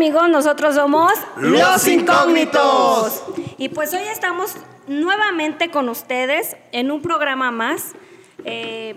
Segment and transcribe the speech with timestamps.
[0.00, 0.30] amigos?
[0.30, 3.22] Nosotros somos Los Incógnitos.
[3.58, 4.54] Y pues hoy estamos
[4.88, 7.92] nuevamente con ustedes en un programa más.
[8.46, 8.94] eh,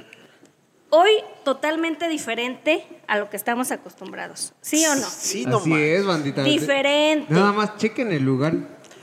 [0.92, 1.10] hoy
[1.44, 4.54] totalmente diferente a lo que estamos acostumbrados.
[4.62, 5.06] ¿Sí o no?
[5.06, 5.80] Sí, no Así más.
[5.82, 6.44] es, bandita.
[6.44, 7.34] Diferente.
[7.34, 8.54] Nada más chequen el lugar.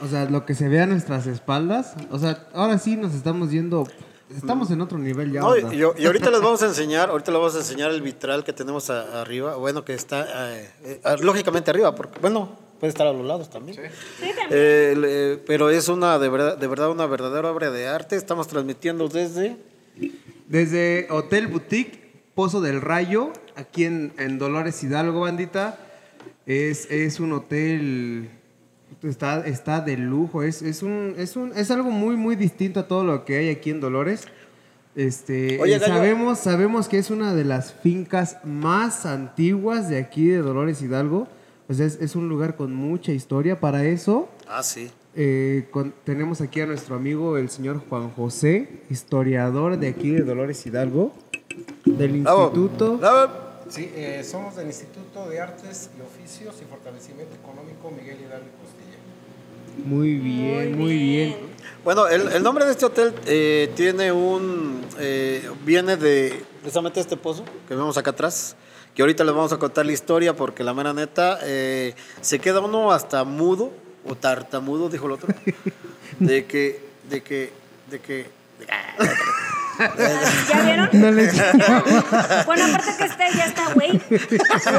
[0.01, 1.93] O sea, lo que se ve a nuestras espaldas.
[2.09, 3.87] O sea, ahora sí nos estamos yendo.
[4.35, 5.41] Estamos en otro nivel ya.
[5.41, 5.93] No, y, ¿verdad?
[5.97, 8.53] y- y ahorita les vamos a enseñar, ahorita les vamos a enseñar el vitral que
[8.53, 12.49] tenemos a- arriba, bueno, que está eh, eh, lógicamente arriba, porque bueno,
[12.79, 13.77] puede estar a los lados también.
[13.77, 14.47] Sí, también.
[14.49, 18.15] Eh, le- pero es una de verdad, de verdad una verdadera obra de arte.
[18.15, 19.57] Estamos transmitiendo desde
[20.47, 25.77] Desde Hotel Boutique, Pozo del Rayo, aquí en, en Dolores Hidalgo, bandita.
[26.45, 28.29] Es, es un hotel.
[29.03, 30.43] Está, está de lujo.
[30.43, 33.49] Es, es, un, es, un, es algo muy, muy distinto a todo lo que hay
[33.49, 34.27] aquí en Dolores.
[34.95, 40.37] Este, Oye, sabemos, sabemos que es una de las fincas más antiguas de aquí de
[40.39, 41.27] Dolores Hidalgo.
[41.69, 43.59] O sea, es, es un lugar con mucha historia.
[43.59, 44.91] Para eso, Ah, sí.
[45.15, 50.21] eh, con- tenemos aquí a nuestro amigo el señor Juan José, historiador de aquí de
[50.23, 51.13] Dolores Hidalgo,
[51.85, 52.43] del Bravo.
[52.47, 52.97] instituto.
[52.97, 53.31] Bravo.
[53.69, 58.47] Sí, eh, somos del Instituto de Artes y Oficios y Fortalecimiento Económico Miguel Hidalgo.
[59.85, 61.35] Muy bien, muy bien.
[61.83, 64.85] Bueno, el, el nombre de este hotel eh, tiene un.
[64.99, 68.55] eh, viene de precisamente este pozo que vemos acá atrás.
[68.95, 72.59] Que ahorita les vamos a contar la historia porque la mera neta eh, se queda
[72.59, 73.71] uno hasta mudo
[74.05, 75.33] o tartamudo, dijo el otro.
[76.19, 76.79] De que.
[77.09, 77.51] De que.
[77.89, 78.25] De que.
[80.49, 80.89] ¿Ya vieron?
[82.45, 84.01] bueno, aparte que este ya está, güey.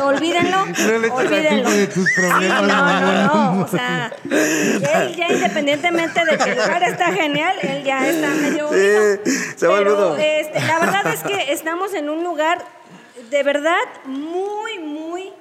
[0.03, 0.67] Olvídenlo.
[0.67, 1.62] No le olvídenlo.
[1.64, 3.62] culpa de tus problemas, Sí, no, no, no.
[3.64, 8.69] O sea, él ya independientemente de que el lugar está genial, él ya está medio.
[8.69, 12.65] Sí, se Pero, este, la verdad es que estamos en un lugar
[13.31, 15.32] de verdad muy, muy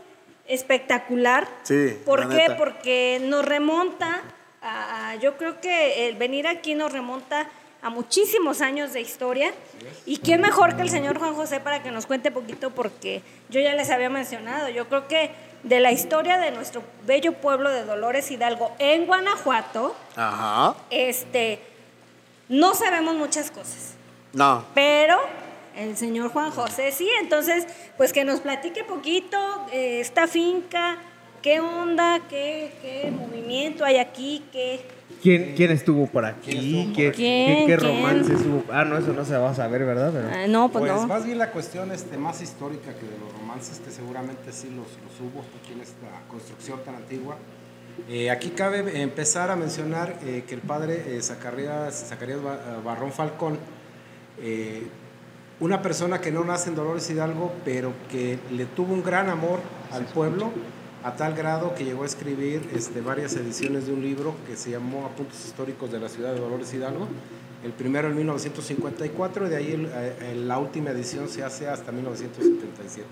[0.47, 1.47] espectacular.
[1.63, 2.36] Sí, ¿Por qué?
[2.36, 2.57] neta.
[2.57, 4.22] Porque nos remonta
[4.62, 7.47] a, a- yo creo que el venir aquí nos remonta
[7.81, 9.53] a muchísimos años de historia.
[10.06, 13.59] Y quién mejor que el señor Juan José para que nos cuente poquito, porque yo
[13.59, 15.31] ya les había mencionado, yo creo que
[15.64, 20.75] de la historia de nuestro bello pueblo de Dolores Hidalgo en Guanajuato, Ajá.
[20.90, 21.59] este,
[22.50, 23.96] no sabemos muchas cosas.
[24.34, 24.66] No.
[24.74, 25.19] Pero
[25.75, 27.68] el señor Juan José sí, entonces,
[27.98, 29.38] pues que nos platique poquito
[29.72, 30.98] eh, esta finca,
[31.42, 35.00] qué onda, qué, qué movimiento hay aquí, qué...
[35.22, 36.92] ¿Quién, quién estuvo por aquí?
[36.96, 37.12] ¿Qué, ¿Quién?
[37.12, 37.80] qué- qué ¿Quién?
[37.80, 38.64] romance hubo?
[38.72, 40.12] Ah, no, eso no se va a saber, ¿verdad?
[40.14, 41.08] Pero- Ah, no, pues, Pues no.
[41.08, 44.88] más bien la cuestión este, más histórica que de los romances, que seguramente sí los,
[44.88, 47.38] los hubo aquí en esta construcción tan antigua.
[48.10, 52.42] Eh, aquí cabe empezar a mencionar eh, que el padre eh, Zacarías, Zacarías eh,
[52.84, 53.60] Barrón Falcón,
[54.42, 54.88] eh,
[55.60, 59.60] una persona que no nace en Dolores Hidalgo, pero que le tuvo un gran amor
[59.92, 60.52] al pueblo,
[61.03, 64.69] a tal grado que llegó a escribir este, varias ediciones de un libro que se
[64.72, 67.07] llamó Apuntes Históricos de la Ciudad de Dolores Hidalgo.
[67.63, 71.91] El primero en 1954 y de ahí el- eh, la última edición se hace hasta
[71.91, 73.07] 1977.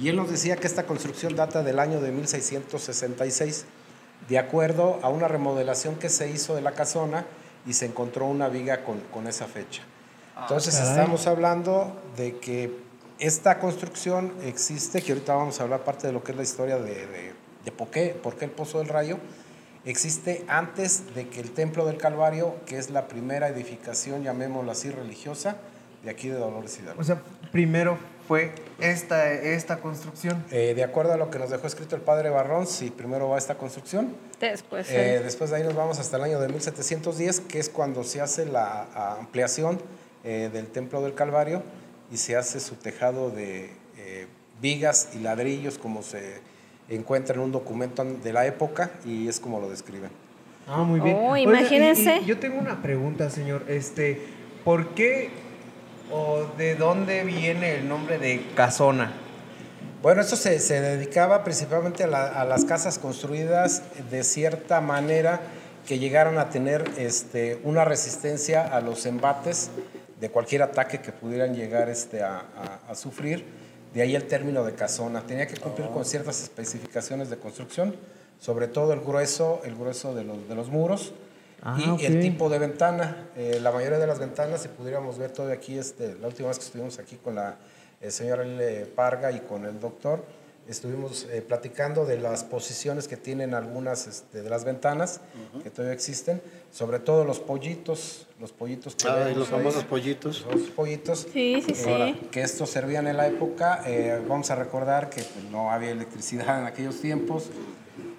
[0.00, 3.64] Y él nos decía que esta construcción data del año de 1666,
[4.28, 7.26] de acuerdo a una remodelación que se hizo de la casona
[7.66, 9.82] y se encontró una viga con, con esa fecha.
[10.40, 10.90] Entonces caray.
[10.90, 12.72] estamos hablando de que
[13.18, 16.78] esta construcción existe, que ahorita vamos a hablar parte de lo que es la historia
[16.78, 17.32] de, de,
[17.64, 19.18] de por, qué, por qué el Pozo del Rayo,
[19.84, 24.90] existe antes de que el Templo del Calvario, que es la primera edificación, llamémoslo así,
[24.90, 25.56] religiosa,
[26.02, 27.00] de aquí de Dolores Hidalgo.
[27.00, 27.20] O sea,
[27.52, 30.44] primero fue esta, esta construcción.
[30.50, 33.38] Eh, de acuerdo a lo que nos dejó escrito el padre Barrón, sí, primero va
[33.38, 34.14] esta construcción.
[34.40, 37.68] Después, Eh, eh, después de ahí nos vamos hasta el año de 1710, que es
[37.68, 39.80] cuando se hace la ampliación
[40.24, 41.62] eh, del Templo del Calvario
[42.12, 44.26] y se hace su tejado de eh,
[44.60, 46.40] vigas y ladrillos, como se
[46.88, 50.10] encuentra en un documento de la época y es como lo describen.
[50.68, 51.16] Ah, muy bien.
[51.20, 52.18] Oh, Oiga, y- imagínense.
[52.22, 53.64] y yo tengo una pregunta, señor.
[53.68, 54.20] Este,
[54.64, 55.30] ¿por qué
[56.12, 59.12] o de dónde viene el nombre de Casona?
[60.02, 65.40] Bueno, esto se, se dedicaba principalmente a, la- a las casas construidas de cierta manera
[65.86, 69.70] que llegaran a tener este, una resistencia a los embates
[70.20, 73.44] de cualquier ataque que pudieran llegar este, a, a- a sufrir.
[73.94, 75.22] De ahí el término de casona.
[75.26, 77.96] Tenía que cumplir con ciertas especificaciones de construcción,
[78.40, 81.12] sobre todo el grueso, el grueso de los, de los muros
[81.62, 83.28] Ah, y el tipo de ventana.
[83.34, 86.58] Eh, la mayoría de las ventanas, si pudiéramos ver todo aquí, este, la última vez
[86.58, 87.56] que estuvimos aquí con la
[88.02, 88.84] eh, señora L.
[88.94, 90.22] Parga y con el doctor,
[90.68, 95.20] estuvimos eh, platicando de las posiciones que tienen algunas este, de las ventanas
[95.62, 96.42] que todavía existen,
[96.72, 100.44] sobre todo los pollitos, los pollitos que Ah, los ahí, famosos pollitos.
[100.50, 101.26] los pollitos.
[101.32, 101.88] Sí, sí, sí.
[101.88, 105.90] Ahora, que estos servían en la época, eh, vamos a recordar que pues, no había
[105.90, 107.44] electricidad en aquellos tiempos,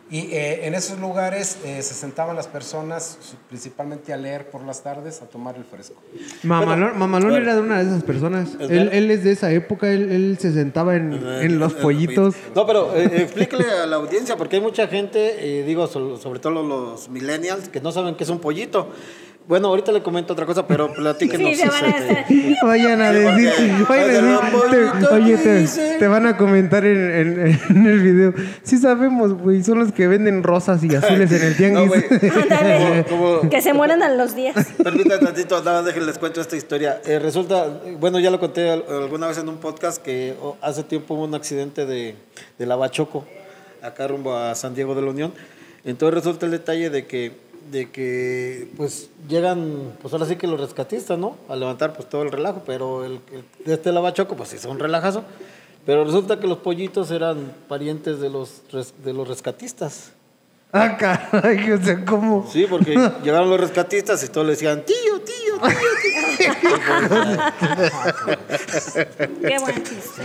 [0.09, 3.18] Y eh, en esos lugares eh, se sentaban las personas
[3.50, 6.01] principalmente a leer por las tardes, a tomar el fresco.
[6.44, 8.51] Mamalón, Mamalón era de una de esas personas.
[8.57, 12.36] ¿Es Él, él es de esa época, él, él se sentaba en, en los pollitos.
[12.56, 16.39] No, pero eh, explíquele a la audiencia, porque hay mucha gente, eh, digo, so- sobre
[16.39, 18.88] todo los millennials, que no saben qué es un pollito.
[19.47, 21.49] Bueno, ahorita le comento otra cosa, pero platíquenos.
[21.51, 22.55] Sí, se van a este, hacer.
[22.63, 23.49] Vayan a decir,
[24.69, 25.38] te- oye,
[25.99, 28.33] te, van a comentar en, en- en el video.
[28.63, 31.88] Sí sabemos, güey, son los que venden rosas y azules en el No, tianguis.
[32.09, 32.31] güey.
[32.44, 33.05] Ándale.
[33.09, 34.53] Como- como- Que se mueran a los días.
[34.83, 37.01] Permítanme tantito, nada más déjenles cuento esta historia.
[37.05, 37.67] Eh, resulta,
[38.01, 41.23] bueno, ya lo conté al- alguna vez en un podcast que oh, hace tiempo hubo
[41.23, 42.15] un accidente de,
[42.59, 43.25] de Lavachoco,
[43.81, 45.33] acá rumbo a San Diego de la Unión.
[45.85, 47.31] Entonces resulta el detalle de que,
[47.71, 51.35] de que pues llegan, pues ahora sí que los rescatistas, ¿no?
[51.49, 54.79] A levantar pues todo el relajo, pero el, el- de este Lavachoco pues hizo un
[54.79, 55.23] relajazo.
[55.85, 60.11] Pero resulta que los pollitos eran parientes de los, res- de los rescatistas.
[60.73, 62.45] ah, caray, o sea, ¿cómo?
[62.51, 62.91] Sí, porque
[63.23, 65.35] llegaron los rescatistas y todos le decían, tío, tío,
[69.42, 70.24] Qué buen chiste.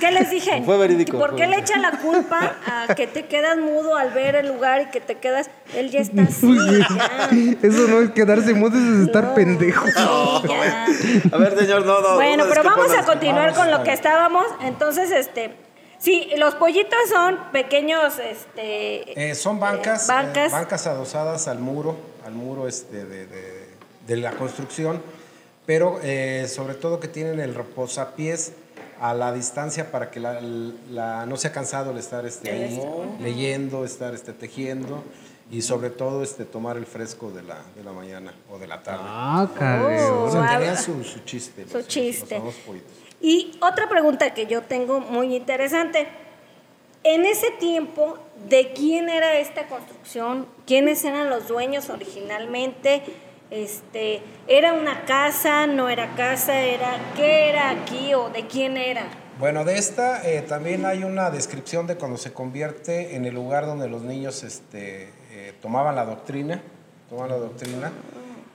[0.00, 0.62] ¿Qué les dije?
[0.64, 4.36] Fue verídico, ¿Por qué le echan la culpa a que te quedas mudo al ver
[4.36, 5.50] el lugar y que te quedas.
[5.74, 6.56] Él ya está así.
[6.78, 7.28] ya.
[7.62, 9.86] Eso no es quedarse mudo, eso es estar No, pendejo.
[10.48, 10.86] ya.
[11.32, 12.14] A ver, señor, no, no.
[12.16, 14.46] Bueno, no, pero vamos a continuar con lo que estábamos.
[14.62, 15.54] Entonces, este.
[15.98, 19.30] Sí, los pollitos son pequeños, este.
[19.30, 20.50] Eh, son bancas, eh, Bancas.
[20.52, 21.94] bancas adosadas al muro,
[22.24, 23.59] al muro este de, de-
[24.10, 25.00] de la construcción,
[25.66, 28.52] pero eh, sobre todo que tienen el reposapiés
[29.00, 30.40] a la distancia para que la,
[30.90, 32.80] la- no sea cansado el estar este, ahí
[33.20, 35.04] leyendo, estar este, tejiendo
[35.50, 38.82] y sobre todo este, tomar el fresco de la, de la mañana o de la
[38.82, 39.04] tarde.
[39.04, 39.54] Ah, Oh.
[39.58, 40.00] caray.
[40.10, 41.64] O sea, ah, tenían su, su chiste.
[41.70, 42.34] Su los- chiste.
[42.34, 42.90] los famosos pollitos.
[43.20, 46.08] Y otra pregunta que yo tengo muy interesante.
[47.04, 48.18] En ese tiempo,
[48.48, 50.46] ¿de quién era esta construcción?
[50.66, 53.02] ¿Quiénes eran los dueños originalmente?
[53.50, 55.66] Este, ¿Era una casa?
[55.66, 56.60] ¿No era casa?
[56.60, 59.06] ¿Era qué era aquí o de quién era?
[59.40, 63.66] Bueno, de esta eh, también hay una descripción de cuando se convierte en el lugar
[63.66, 66.62] donde los niños este, eh, tomaban la doctrina,
[67.08, 67.90] tomaban la doctrina,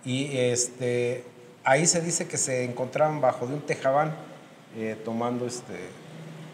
[0.05, 1.23] y este,
[1.63, 4.13] ahí se dice que se encontraban bajo de un tejabán
[4.77, 5.73] eh, tomando este,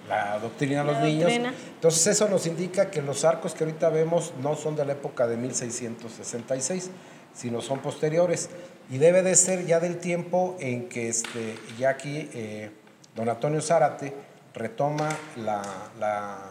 [0.08, 1.24] la doctrina a los niños.
[1.24, 1.54] doctrina.
[1.76, 5.28] Entonces eso nos indica que los arcos que ahorita vemos no son de la época
[5.28, 6.90] de 1666,
[7.33, 8.50] sino son posteriores.
[8.89, 12.72] Y debe de ser ya del tiempo en que este, ya aquí eh,
[13.16, 14.13] don Antonio Zárate
[14.54, 15.62] retoma la,
[16.00, 16.48] la-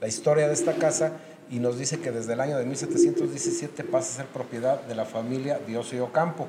[0.00, 1.12] la historia de esta casa
[1.50, 5.04] y nos dice que desde el año de 1717 pasa a ser propiedad de la
[5.04, 6.46] familia Diosio Ocampo,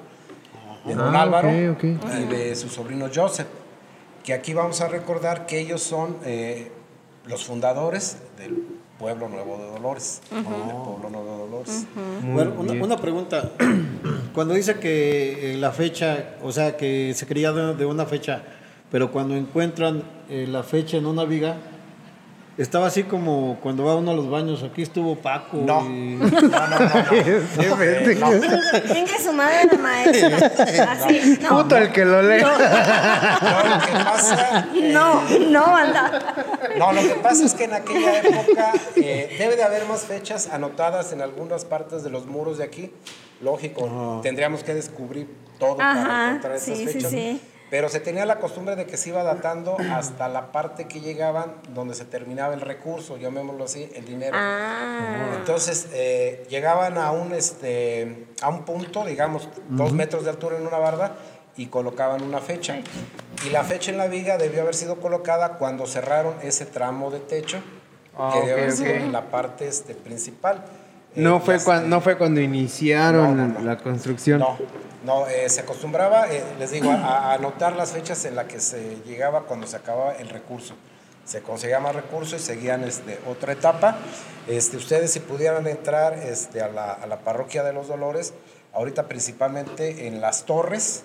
[0.86, 2.10] de don Ah, Álvaro ok, ok.
[2.22, 3.48] y de su sobrino Joseph,
[4.24, 6.72] que aquí vamos a recordar que ellos son eh,
[7.26, 8.64] los fundadores del
[9.02, 11.86] Pueblo Nuevo de Dolores, del Pueblo Nuevo de Dolores.
[12.24, 13.50] Bueno, una, una pregunta.
[14.34, 18.44] Cuando dice que eh, la fecha, o sea, que se creía de, de una fecha,
[18.92, 21.56] pero cuando encuentran eh, la fecha en una viga,
[22.58, 24.62] estaba así como cuando va uno a los baños.
[24.64, 25.58] Aquí estuvo Paco.
[25.66, 25.82] No.
[25.90, 27.12] y- No, no, no, no.
[27.82, 28.30] Eh, no.
[28.30, 30.92] Venga su madre la maestra.
[30.92, 31.40] Así.
[31.42, 32.42] No, Puto el que lo lee.
[32.42, 32.58] No, lo
[33.86, 36.22] que pasa, no, no, anda.
[36.78, 40.50] No, lo que pasa es que en aquella época eh, debe de haber más fechas
[40.50, 42.92] anotadas en algunas partes de los muros de aquí.
[43.42, 47.12] Lógico, tendríamos que descubrir todo para Ajá, encontrar esas sí, sí, fechas.
[47.12, 47.42] sí.
[47.72, 51.54] Pero se tenía la costumbre de que se iba datando hasta la parte que llegaban
[51.70, 54.36] donde se terminaba el recurso, llamémoslo así, el dinero.
[54.38, 55.36] Ah.
[55.38, 60.68] Entonces eh, llegaban a un, este, a un punto, digamos, dos metros de altura en
[60.68, 61.16] una barda
[61.62, 62.80] y colocaban una fecha.
[63.46, 67.20] Y la fecha en la viga debió haber sido colocada cuando cerraron ese tramo de
[67.20, 67.60] techo,
[68.18, 70.66] Ah, que ok, debió haber sido en la parte este, principal.
[71.16, 73.66] No Eh, fue, cuando, no fue cuando iniciaron No, no, no.
[73.66, 74.40] la construcción.
[74.40, 74.58] No,
[75.06, 78.60] no eh, se acostumbraba, eh, les digo, a, a anotar las fechas en las que
[78.60, 80.74] se llegaba cuando se acababa el recurso.
[81.26, 83.98] Se conseguía más recurso y seguían este, otra etapa.
[84.48, 88.34] Este, ustedes si pudieran entrar este, a, la, a la parroquia de los Dolores,
[88.74, 91.04] ahorita principalmente en las torres,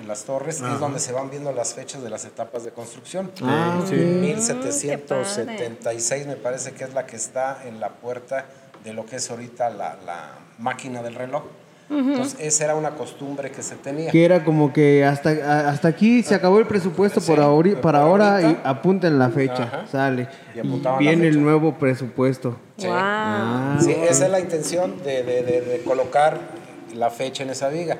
[0.00, 3.30] en las torres es donde se van viendo las fechas de las etapas de construcción.
[3.42, 3.94] Ah, sí.
[3.94, 4.00] ok.
[4.00, 8.46] 1776 me parece que es la que está en la puerta
[8.84, 11.42] de lo que es ahorita la, la máquina del reloj.
[11.90, 14.10] Entonces, esa era una costumbre que se tenía.
[14.10, 18.02] Que era como que hasta, hasta aquí se acabó el presupuesto por Sí, por para
[18.02, 19.62] ahora y apunten la fecha.
[19.62, 19.86] Ajá.
[19.90, 20.28] Sale.
[20.54, 22.58] Y apuntaban la Viene el nuevo presupuesto.
[22.76, 22.86] Sí.
[22.88, 22.94] Wow.
[22.98, 26.36] Ah, Sí, esa es la intención de, de- de- de colocar
[26.94, 27.96] la fecha en esa viga.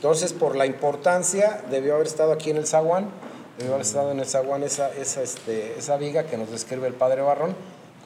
[0.00, 3.10] Entonces, por la importancia, debió haber estado aquí en el zaguán,
[3.58, 6.94] debió haber estado en el zaguán esa, esa, este, esa viga que nos describe el
[6.94, 7.54] padre Barrón,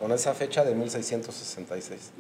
[0.01, 2.11] con esa fecha de 1666.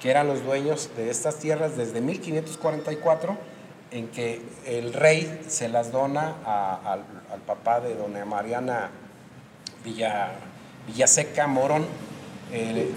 [0.00, 3.36] que eran los dueños de estas tierras desde 1544,
[3.90, 7.00] en que el rey se las dona a- al,
[7.32, 8.90] al papá de doña Mariana
[9.84, 10.30] Villa,
[10.86, 11.86] Villaseca Morón.
[12.52, 12.90] eh,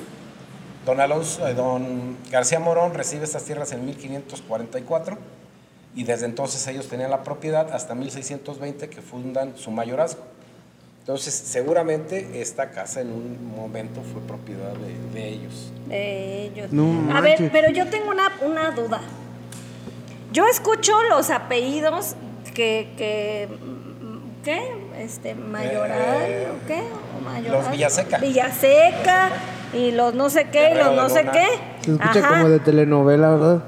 [0.86, 5.16] Don Alonso, eh, don García Morón recibe estas tierras en 1544
[5.94, 10.24] y desde entonces ellos tenían la propiedad hasta 1620 que fundan su mayorazgo.
[11.02, 15.72] Entonces seguramente esta casa en un momento fue propiedad de, de ellos.
[15.88, 16.72] de ellos.
[16.74, 19.02] No a ver, pero yo tengo una, una duda.
[20.32, 22.16] Yo escucho los apellidos
[22.54, 23.48] que, que
[24.44, 24.72] ¿qué?
[24.98, 26.82] Este, Mayoral, Eh, ¿o qué?
[27.18, 27.64] ¿O Mayoral?
[27.64, 28.18] los Villaseca.
[28.18, 29.30] Villaseca,
[29.74, 31.48] y los no sé qué, y los no sé qué.
[31.84, 32.30] Se escucha Ajá.
[32.30, 33.64] como de telenovela, ¿verdad?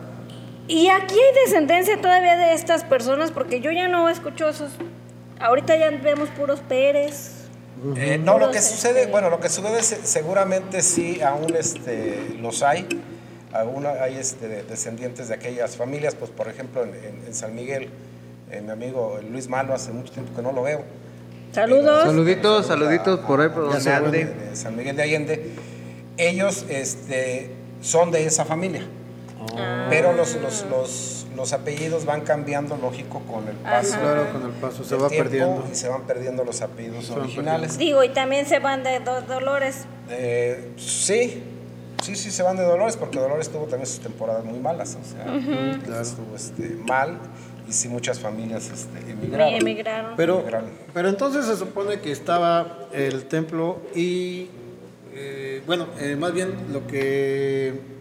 [0.67, 4.71] Y aquí hay descendencia todavía de estas personas, porque yo ya no escucho esos.
[5.39, 7.39] Ahorita ya vemos puros Pérez.
[7.97, 12.37] Eh, no, lo que sucede, este, bueno, lo que sucede se- seguramente sí, aún este,
[12.39, 12.87] los hay,
[13.53, 17.53] aún hay este, de- descendientes de aquellas familias, pues por ejemplo en, en- en San
[17.55, 17.89] Miguel,
[18.51, 20.83] eh, mi amigo Luis Malo, hace mucho tiempo que no lo veo.
[21.53, 22.03] Saludos.
[22.05, 24.25] Saluditos, saluditos por ahí, por donde ande.
[24.25, 25.51] de, de San Miguel de Allende,
[26.17, 28.81] ellos este, son de esa familia.
[29.57, 29.85] Ah.
[29.89, 33.99] Pero los, los, los, los apellidos van cambiando, lógico, con el paso.
[33.99, 35.67] Claro, con el paso se va tiempo perdiendo.
[35.71, 37.77] Y se van perdiendo los apellidos originales.
[37.77, 39.85] Digo, y también se van de dos Dolores.
[40.09, 41.43] Eh, sí,
[42.03, 45.05] sí, sí, se van de Dolores, porque Dolores tuvo también sus temporadas muy malas, o
[45.05, 47.17] sea, estuvo este, mal
[47.67, 49.53] y sí muchas familias este, emigraron.
[49.53, 50.13] Emigraron.
[50.17, 50.69] Pero, Emigraron.
[50.93, 54.49] pero entonces se supone que estaba el templo y,
[55.13, 57.93] eh, bueno, eh, más bien lo que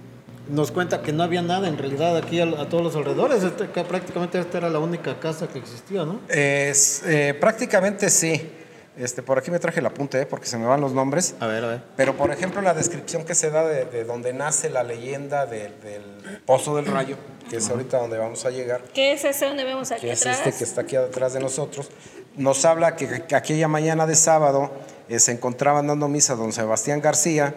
[0.50, 3.68] nos cuenta que no había nada en realidad aquí a, a todos los alrededores, este,
[3.68, 6.20] que prácticamente esta era la única casa que existía, ¿no?
[6.28, 8.50] Es, eh, prácticamente sí.
[8.96, 11.34] Este, por aquí me traje el apunte, eh, porque se me van los nombres.
[11.40, 11.82] A ver, a ver.
[11.96, 15.70] Pero, por ejemplo, la descripción que se da de, de donde nace la leyenda de-
[15.82, 17.16] del Pozo del Rayo,
[17.48, 20.26] que es ahorita donde vamos a llegar, ¿Qué es ese donde vemos aquí que es
[20.26, 21.88] este que está aquí atrás de nosotros,
[22.36, 24.70] nos habla que, que aquella mañana de sábado
[25.08, 27.54] eh, se encontraban dando misa don Sebastián García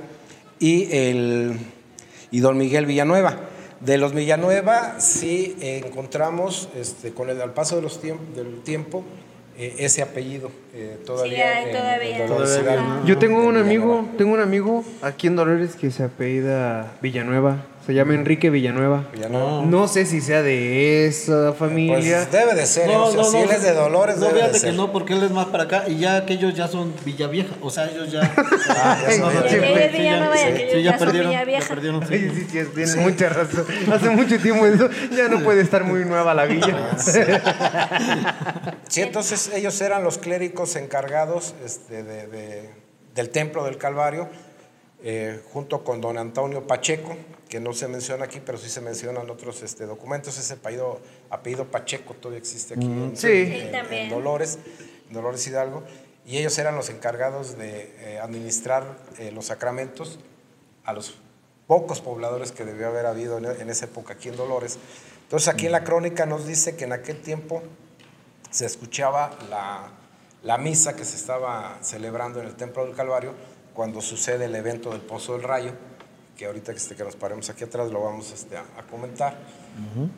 [0.60, 1.60] y, el,
[2.32, 3.36] y don Miguel Villanueva.
[3.82, 8.62] De los Villanueva sí eh, encontramos este, con el al paso de los tiemp- del
[8.63, 9.04] tiempo
[9.58, 11.58] eh, ese apellido eh, todavía.
[11.58, 12.18] hay en- todavía.
[12.24, 12.94] en Dolores Todavía, Hidalgo.
[13.02, 13.06] ¿no?
[13.06, 17.64] Yo tengo un amigo, tengo un amigo aquí en Dolores que se apellida Villanueva.
[17.86, 19.06] Se llama Enrique Villanueva.
[19.13, 19.62] Villanueva.
[19.63, 21.98] No sé si sea de esa familia.
[22.00, 24.60] Pues debe de ser, o sea, si él es de Dolores, No, debe de fíjate
[24.60, 24.72] ser.
[24.72, 27.70] que no, porque él es más para acá y ya aquellos ya son Villavieja, o
[27.70, 28.22] sea, ellos ya...
[28.70, 31.62] Ah, ya son no, sí, Villanueva y aquellos ya son perdieron, Villavieja.
[31.62, 32.13] ya perdieron, sí.
[32.15, 33.65] Oye, sí, sí, tiene mucha razón.
[33.94, 34.89] Hace mucho tiempo eso.
[35.15, 36.75] Ya no puede estar muy nueva la villa.
[38.88, 42.70] Sí, entonces ellos eran los clérigos encargados este, de- de-
[43.13, 44.30] del templo del Calvario,
[45.04, 47.15] eh, junto con don Antonio Pacheco,
[47.50, 50.38] que no se menciona aquí, pero sí se mencionan otros este, documentos.
[50.38, 51.00] Ese apellido,
[51.30, 53.28] apellido Pacheco todavía existe aquí en, Sí.
[53.28, 54.10] en- Sí, en también.
[54.10, 54.60] Dolores,
[55.08, 55.84] en Dolores Hidalgo,
[56.25, 60.20] y ellos eran los encargados de eh, administrar eh, los sacramentos
[60.84, 61.18] a los
[61.68, 64.78] pocos pobladores que debió haber habido en, en esa época aquí en Dolores.
[65.24, 67.62] Entonces aquí en la crónica nos dice que en aquel tiempo
[68.52, 69.90] se escuchaba la,
[70.44, 73.34] la misa que se estaba celebrando en el Templo del Calvario
[73.74, 75.74] cuando sucede el evento del Pozo del Rayo,
[76.38, 79.38] que ahorita que, este, que nos paremos aquí atrás lo vamos este, a, a comentar.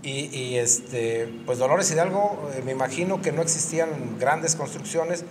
[0.03, 5.23] y, y, este, pues Dolores Hidalgo, eh, me imagino que no existían grandes construcciones,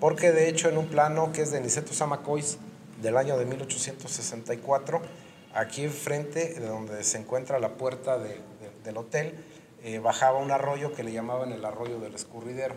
[0.00, 2.58] porque de hecho en un plano que es de Niceto Zamacois
[3.02, 5.00] del año de 1864,
[5.54, 8.40] aquí enfrente, de donde se encuentra la puerta de- de-
[8.84, 9.34] del hotel,
[9.82, 12.74] eh, bajaba un arroyo que le llamaban el arroyo del escurridero.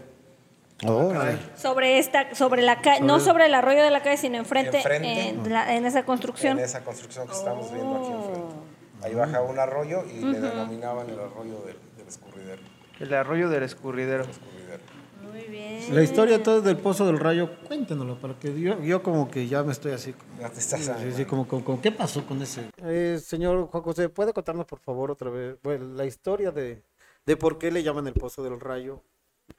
[0.86, 1.40] Órale.
[1.56, 5.30] Sobre esta, sobre la calle, no sobre el arroyo de la calle, sino enfrente, Enfrente.
[5.30, 6.60] En, la- en esa construcción.
[6.60, 8.56] En esa construcción que estamos viendo aquí enfrente.
[9.04, 12.62] Ahí bajaba un arroyo y le denominaban el arroyo del, del escurridero.
[13.00, 14.24] El arroyo del escurridero.
[14.24, 14.84] escurridero.
[15.32, 15.96] Muy bien.
[15.96, 19.64] La historia toda del Pozo del Rayo, cuéntenoslo, para que yo, yo como que ya
[19.64, 20.14] me estoy así.
[20.14, 22.70] como- Ya te estás Sí, sí, como, como, como, ¿qué pasó con ese?
[22.84, 26.82] Eh, señor Juan José, ¿puede contarnos por favor otra vez bueno, la historia de,
[27.26, 29.04] de por qué le llaman el Pozo del Rayo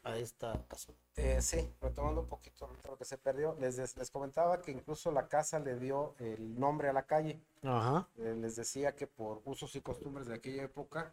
[0.02, 0.92] a esta casa.
[1.20, 5.10] Eh, sí, retomando un poquito lo que se perdió, les, des- les comentaba que incluso
[5.10, 7.40] la casa le dio el nombre a la calle.
[7.64, 8.08] Ajá.
[8.18, 11.12] Eh, les decía que por usos y costumbres de aquella época,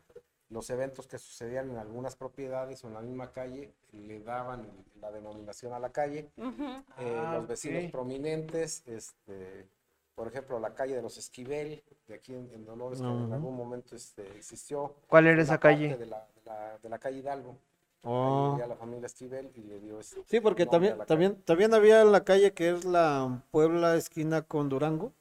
[0.50, 4.68] los eventos que sucedían en algunas propiedades o en la misma calle le daban
[5.02, 6.30] la denominación a la calle.
[6.38, 9.68] Eh, Ah, los vecinos prominentes, este,
[10.14, 13.56] por ejemplo, la calle de los Esquivel, de aquí en, en Dolores, que en algún
[13.58, 14.96] momento este, existió.
[15.08, 15.98] ¿Cuál era esa calle?
[15.98, 17.58] De la, de la- de la calle Hidalgo.
[18.06, 18.52] Oh.
[18.52, 21.08] Vivía la familia Esquivel y le dio ese Sí, porque a también, la calle.
[21.08, 25.12] también, también había la calle que es la Puebla esquina con Durango.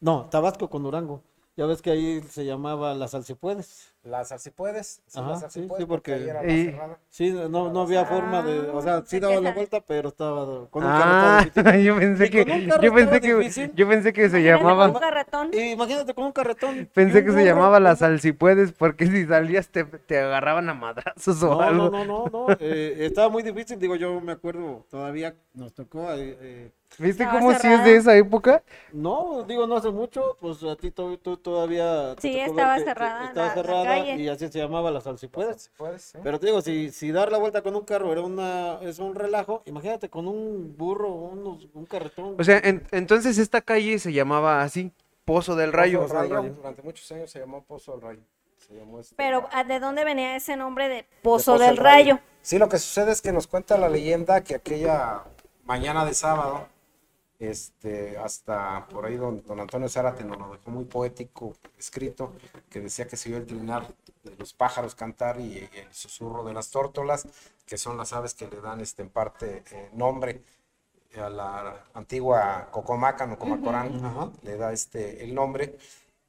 [0.00, 1.22] No, Tabasco con Durango.
[1.56, 3.89] Ya ves que ahí se llamaba Las Alcipuedes.
[4.02, 6.98] Las Alcipuedes, sí, Ajá, las sí, Alcipuedes, sí, porque- ahí era cerrada.
[7.10, 10.46] Sí, no, no había forma de, o sea, sí se daba la vuelta, pero estaba
[10.70, 11.54] con un Ah, carretón
[11.84, 12.38] yo pensé que,
[12.82, 13.72] yo pensé que, difícil.
[13.74, 15.50] yo pensé que se Imagínate con llamaba, Un carretón.
[15.54, 16.88] Imagínate con un carretón.
[16.94, 20.74] pensé que se llamaba la sal si puedes, porque si salías te, te agarraban a
[20.74, 21.90] madrazos o No, algo.
[21.90, 22.56] no, no, no, no.
[22.58, 27.52] eh, estaba muy difícil, digo, yo me acuerdo, todavía nos tocó, eh, eh, ¿Viste cómo
[27.54, 28.62] sí es de esa época?
[28.92, 32.14] no, digo, no hace mucho, pues a ti tú todavía...
[32.20, 34.16] Sí, estaba que- que cerrada Estaba la- la cerrada calle.
[34.16, 35.52] y así se llamaba las Alcipuedes.
[35.54, 36.18] Alcipuedes, sí.
[36.22, 39.14] Pero te digo, si, si dar la vuelta con un carro era una, es un
[39.14, 42.34] relajo, imagínate con un burro, unos- un carretón.
[42.38, 44.92] O sea, en- entonces esta calle se llamaba así,
[45.24, 46.02] Pozo del Rayo.
[46.02, 48.20] Pozo del Rayo, Durante muchos años se llamó Pozo del Rayo.
[48.58, 52.18] Se llamó este- Pero ¿a ¿de dónde venía ese nombre de de Pozo del Rayo?
[52.42, 55.22] Sí, lo que sucede es que nos cuenta la leyenda que aquella
[55.64, 56.66] mañana de sábado,
[57.40, 62.34] este, hasta por ahí don, don Antonio Zárate nos lo dejó muy poético escrito,
[62.68, 63.88] que decía que se oyó el trinar
[64.22, 67.26] de los pájaros cantar y, el susurro de las tórtolas,
[67.66, 70.42] que son las aves que le dan este, en parte eh, nombre
[71.16, 74.30] a la antigua Cocomacan o Comacorán, Ajá.
[74.42, 75.76] le da este, el nombre.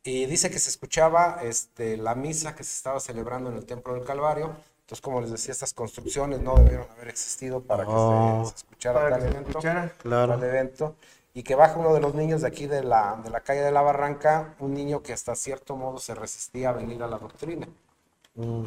[0.04, 3.94] Y dice que se escuchaba este, la misa que se estaba celebrando en el Templo
[3.94, 4.56] del Calvario.
[4.92, 9.00] Entonces, como les decía, estas construcciones no debieron haber existido para que se, se escuchara
[9.00, 9.50] Para tal que evento.
[9.52, 9.90] escuchara.
[10.00, 10.34] Claro.
[10.34, 10.96] tal evento.
[11.34, 13.72] Y que baja uno de los niños de aquí de la, de la calle de
[13.72, 17.70] la Barranca, un niño que hasta cierto modo se resistía a venir a la doctrina.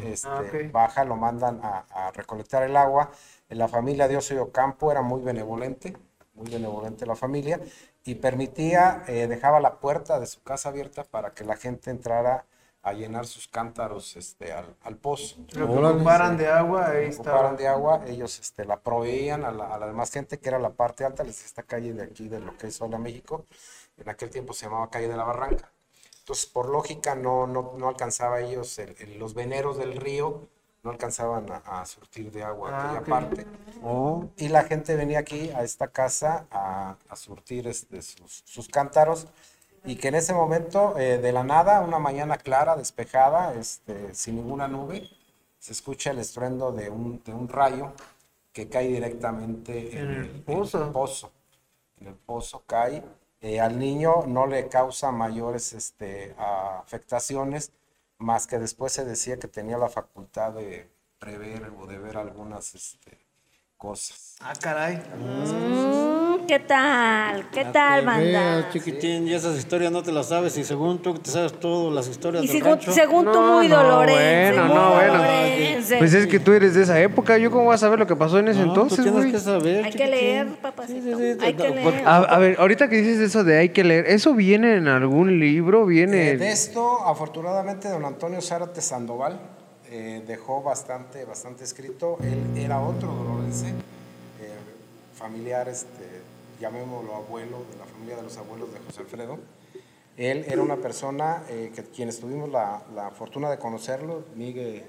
[0.03, 0.43] Este, Ah.
[0.73, 3.11] Baja, lo mandan a, a recolectar el agua.
[3.51, 5.95] La familia de Oso y Ocampo era muy benevolente,
[6.33, 7.61] muy benevolente la familia,
[8.03, 12.47] y permitía, eh, dejaba la puerta de su casa abierta para que la gente entrara
[12.85, 15.37] a llenar sus cántaros este, al, al pozo.
[15.57, 17.57] Lo que ocuparan de agua, ahí Ocuparan estaba.
[17.57, 20.71] de agua, ellos este, la proveían a la, a la demás gente, que era la
[20.71, 23.47] parte alta, les esta calle de aquí, de lo que es Sola México,
[23.97, 25.73] en aquel tiempo se llamaba calle de la Barranca.
[26.21, 30.49] Entonces, por lógica, no, no, no alcanzaba ellos, el- el- los veneros del río,
[30.83, 33.09] no alcanzaban a, a surtir de agua Ah, aquella ok.
[33.09, 33.47] parte.
[33.83, 38.69] Oh, Y la gente venía aquí a esta casa a, a surtir este, sus, sus
[38.69, 39.27] cántaros.
[39.85, 44.37] Y que en ese momento, eh, de la nada, una mañana clara, despejada, este, sin
[44.37, 45.09] ninguna nube,
[45.59, 47.93] se escucha el estruendo de un, de un rayo
[48.53, 51.33] que cae directamente en, el pozo.
[52.01, 53.03] En el pozo cae.
[53.41, 57.73] Eh, al niño no le causa mayores este, afectaciones,
[58.17, 62.75] más que después se decía que tenía la facultad de prever o de ver algunas
[62.75, 63.19] este,
[63.85, 64.35] cosas.
[64.41, 64.97] Ah, caray.
[64.97, 67.49] Mm, ¿Qué tal?
[67.51, 68.69] ¿Qué ya tal, banda?
[68.71, 72.09] chiquitín, y esas historias no te las sabes, y según tú te sabes todas las
[72.09, 72.93] historias Y del según, rancho.
[72.93, 74.53] según tú, No, muy no, dolorense.
[74.53, 75.13] bueno, muy no, bueno.
[75.15, 75.97] dolorense.
[75.99, 78.17] Pues es que tú eres de esa época, ¿yo cómo voy a saber lo que
[78.17, 79.33] pasó en ese No, entonces, tú tienes güey?
[79.33, 81.01] que saber, Hay que leer, papacito.
[81.19, 82.03] Sí, sí, sí, Hay que leer.
[82.07, 85.39] A, a ver, ahorita que dices eso de hay que leer, ¿eso viene en algún
[85.39, 85.87] libro?
[85.87, 86.31] ¿Viene...?
[86.31, 89.39] Eh, de esto, afortunadamente, don Antonio Zárate Sandoval
[89.95, 92.19] eh, dejó bastante, bastante escrito.
[92.21, 94.59] Él era otro dolorense, eh,
[95.15, 96.23] familiar, este,
[96.61, 99.39] llamémoslo abuelo, de la familia de los abuelos de José Alfredo.
[100.17, 104.85] Él era una persona eh, que quienes tuvimos la, la fortuna de conocerlo, Miguel, eh,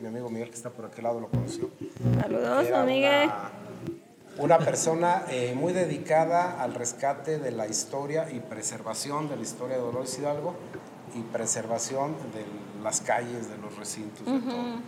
[0.00, 1.70] mi amigo Miguel que está por aquel lado lo conoció.
[2.20, 3.30] Saludos, Era Miguel.
[4.36, 9.42] Una, una persona eh, muy dedicada al rescate de la historia y preservación de la
[9.42, 10.54] historia de Dolores Hidalgo
[11.14, 12.44] y preservación de
[12.82, 14.80] las calles, de los recintos, de todo.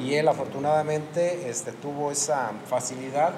[0.00, 3.34] Y él afortunadamente este, tuvo esa facilidad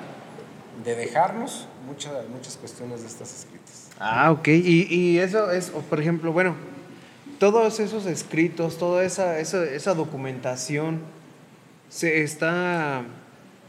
[0.84, 3.90] de dejarnos muchas, muchas cuestiones de estas escritas.
[3.98, 4.48] Ah, ok.
[4.48, 6.54] Y, y eso es, o, por ejemplo, bueno,
[7.38, 11.00] todos esos escritos, toda esa, esa, esa documentación,
[11.88, 13.04] se está,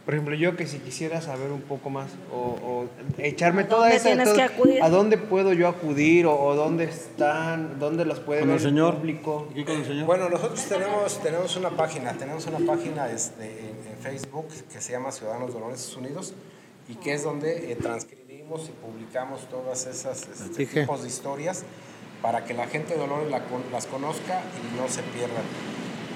[0.06, 2.86] por ejemplo, yo que si quisiera saber un poco más o, o
[3.18, 4.16] echarme ¿A toda esa...
[4.24, 4.84] todo- que acudir?
[4.84, 8.64] ¿A dónde puedo yo acudir o, o dónde están, dónde las puede Con ver el
[8.64, 8.98] señor.
[8.98, 9.48] público?
[9.52, 10.06] Aquí con el señor.
[10.06, 14.92] Bueno, nosotros tenemos, tenemos una página, tenemos una página este, en, en Facebook que se
[14.92, 16.34] llama Ciudadanos Dolores Unidos
[16.88, 21.64] y que es donde eh, transcribimos y publicamos todas esas este, tipos de historias
[22.22, 23.42] para que la gente de Dolores la
[23.72, 25.44] las conozca y no se pierdan.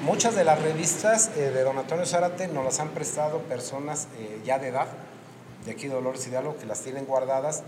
[0.03, 4.41] Muchas de las revistas eh, de don Antonio Zárate nos las han prestado personas eh,
[4.45, 4.87] ya de edad,
[5.65, 7.63] de aquí Dolores Hidalgo, que las tienen guardadas,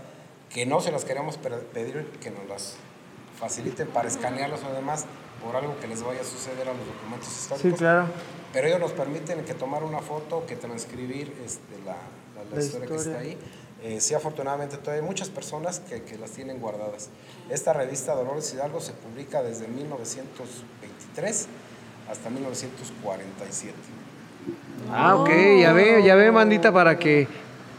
[0.48, 2.74] que no se las queremos pedir que nos las
[3.38, 5.04] faciliten para escanearlas o demás
[5.44, 7.70] por algo que les vaya a suceder a los documentos históricos.
[7.72, 8.06] Sí, claro.
[8.52, 11.92] Pero ellos nos permiten que tomar una foto, que transcribir este, la,
[12.36, 13.36] la- la La historia, que está ahí.
[13.82, 17.08] Eh, sí, afortunadamente todavía hay muchas personas que, que las tienen guardadas.
[17.50, 21.46] Esta revista Dolores Hidalgo se publica desde 1923
[22.10, 23.74] hasta 1947.
[24.92, 27.28] Ah, ok, ya veo, ya veo, bandita, para que.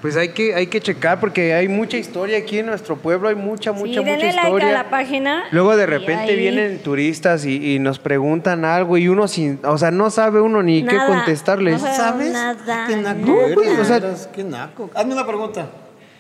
[0.02, 3.36] Pues hay que, hay que checar porque hay mucha historia aquí en nuestro pueblo, hay
[3.36, 4.52] mucha, mucha, sí, mucha denle historia.
[4.52, 5.44] like a la página.
[5.52, 9.78] Luego de repente ahí- vienen turistas y, y nos preguntan algo y uno sin, o
[9.78, 11.82] sea, no sabe uno ni qué Nada, contestarles.
[11.82, 12.34] no sabe ¿Sabes?
[12.34, 12.86] Nada.
[12.88, 14.90] Qué naco No, eres, pues, o sea- eres, qué naco.
[14.94, 15.68] Hazme una pregunta.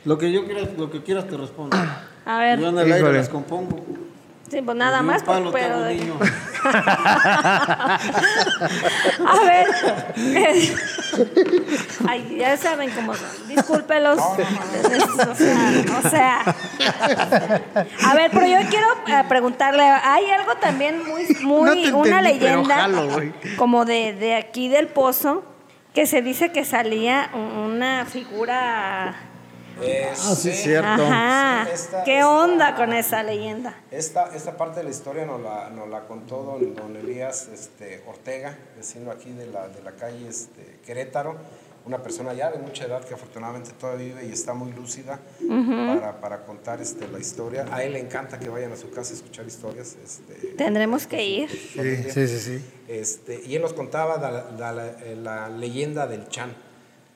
[0.05, 1.75] Lo que yo quieras, lo que quieras te respondo.
[2.25, 3.17] A ver, Yo en el aire Híjole.
[3.17, 3.83] las compongo.
[4.53, 5.73] Sí, pues nada Y más, palo pero...
[5.75, 6.17] hago de- niño.
[9.27, 9.67] A ver.
[12.07, 13.27] Ay, ya saben cómo son.
[13.47, 14.19] Discúlpelos.
[15.33, 16.41] O sea, o sea.
[18.05, 22.19] A ver, pero yo quiero eh, preguntarle, hay algo también muy, muy, No te una
[22.19, 23.33] entendí, pero leyenda jalo, güey.
[23.55, 25.43] como de, de aquí del pozo,
[25.93, 27.41] que se dice que salía un-
[27.73, 29.15] una figura.
[29.79, 30.87] Ah, sí, cierto.
[31.05, 31.65] Ajá.
[31.65, 33.75] Sí, esta- ¿Qué esta- onda con esa leyenda?
[33.91, 38.03] Esta, esta parte de la historia nos la, nos la contó don, don Elías este,
[38.07, 41.35] Ortega, vecino aquí de la, de la calle este, Querétaro,
[41.85, 45.19] una persona ya de mucha edad que afortunadamente todavía vive y está muy lúcida
[45.99, 47.65] para, para contar este, la historia.
[47.71, 49.97] A él le encanta que vayan a su casa a escuchar historias.
[50.01, 51.49] Este, Tendremos que ir.
[51.49, 52.65] Sí, sí, sí, sí.
[52.87, 56.55] este, y él nos contaba da- da- la, eh, la leyenda del Chan,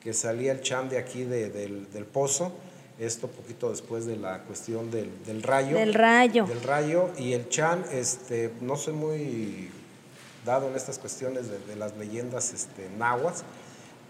[0.08, 2.50] que salía el Chan de aquí de- del, del pozo,
[2.98, 5.76] esto poquito después de la cuestión del, del rayo.
[5.76, 6.46] Del rayo.
[6.46, 9.70] Del rayo, y el Chan, este, no soy muy
[10.46, 13.44] dado en estas cuestiones de, de las leyendas este, nahuas,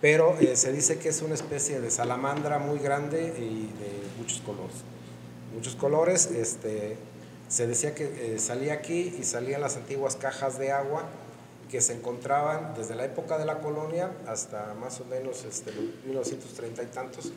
[0.00, 4.40] pero eh, se dice que es una especie de salamandra muy grande y de muchos
[4.42, 4.76] colores.
[5.52, 6.96] Muchos colores, este,
[7.48, 11.02] se decía que eh, salía aquí y salían las antiguas cajas de agua
[11.68, 15.84] que se encontraban desde la época de la colonia hasta más o menos este, los
[16.06, 17.32] 1930 y tantos,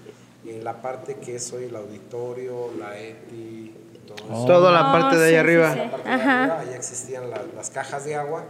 [0.46, 3.76] en la parte que es hoy el auditorio, la ETI,
[4.08, 4.46] todo eso.
[4.46, 5.74] Toda la Oh, parte de ahí sí, arriba.
[5.74, 5.80] sí.
[5.80, 6.40] La parte de Ajá.
[6.44, 8.44] arriba, ahí existían la- las cajas de agua,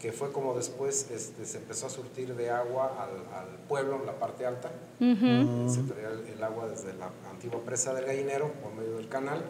[0.00, 4.06] que fue como después este, se empezó a surtir de agua al, al pueblo, en
[4.06, 4.70] la parte alta.
[4.98, 9.42] Se traía el, el agua desde la antigua presa del gallinero por medio del canal.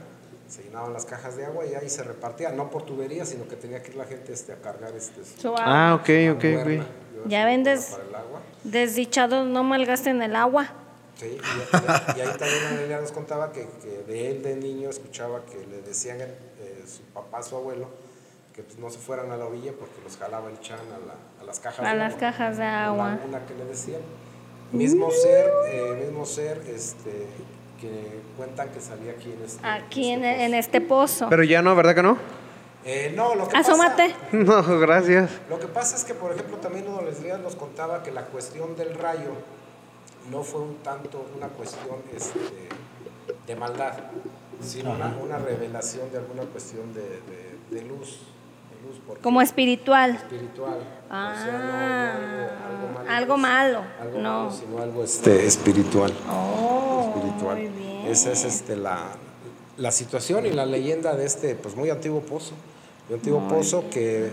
[0.54, 3.56] Se llenaban las cajas de agua y ahí se repartía, no por tubería, sino que
[3.56, 5.62] tenía que ir la gente este, a cargar este, su agua.
[5.64, 7.26] Ah, ok, ok, ok.
[7.26, 8.40] Ya el agua.
[8.62, 10.68] Desdichados, no malgasten el agua.
[11.16, 14.90] Sí, y, y- y ahí también Amelia nos contaba que, que de él de niño
[14.90, 17.88] escuchaba que le decían eh, su papá, su abuelo,
[18.52, 21.42] que pues, no se fueran a la orilla porque los jalaba el chan a, la-
[21.42, 22.20] a las cajas A de las agua.
[22.20, 23.10] cajas de La agua.
[23.16, 24.00] laguna que le decían.
[24.72, 27.26] Mismo ser, eh, mismo ser este,
[27.80, 31.28] que cuentan que salía aquí en este Aquí en, este en este pozo.
[31.28, 32.16] Pero ya no, ¿verdad que no?
[32.84, 34.10] Eh, no, lo que Asómate.
[34.10, 34.26] pasa...
[34.32, 35.30] No, gracias.
[35.48, 38.10] Lo que pasa es que, por ejemplo, también uno de los días nos contaba que
[38.10, 39.32] la cuestión del rayo
[40.30, 42.38] no fue un tanto una cuestión este,
[43.46, 43.92] de maldad,
[44.62, 48.20] sino una, una revelación de alguna cuestión de, de- de luz,
[48.84, 50.16] luz porque Como espiritual.
[50.16, 50.78] espiritual.
[51.10, 54.44] Ah, o sea, no, no algo, algo malo, algo no.
[54.44, 56.12] malo, sino algo este, espiritual.
[56.30, 57.56] Oh, espiritual.
[57.56, 58.06] muy bien.
[58.06, 58.98] Esa es este, la,
[59.76, 62.52] la situación y la leyenda de este pues, muy antiguo pozo.
[63.08, 64.32] Muy antiguo pozo que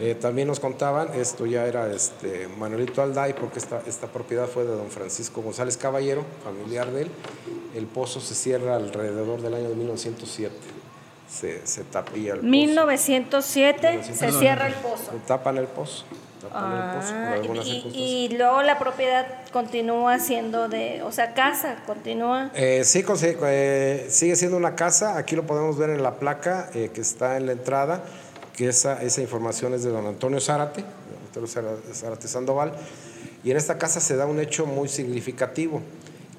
[0.00, 4.64] eh, también nos contaban, esto ya era este, Manuelito Alday, porque esta, esta propiedad fue
[4.64, 7.08] de don Francisco González Caballero, familiar de él.
[7.74, 10.54] El pozo se cierra alrededor del año de 1907.
[11.34, 12.46] Se, se tapía el pozo.
[12.48, 15.10] 1907 se cierra el pozo.
[15.12, 16.04] Se tapan el pozo.
[16.10, 16.20] El
[16.52, 17.00] Ah,
[17.64, 22.50] y, y luego la propiedad continúa siendo de, o sea, casa, continúa.
[22.54, 25.16] Eh, sí, consi- eh, sigue siendo una casa.
[25.16, 28.04] Aquí lo podemos ver en la placa eh, que está en la entrada,
[28.54, 31.48] que esa, esa información es de don Antonio Zárate, don Antonio
[31.94, 32.72] Zárate- Sandoval.
[33.42, 35.80] Y en esta casa se da un hecho muy significativo,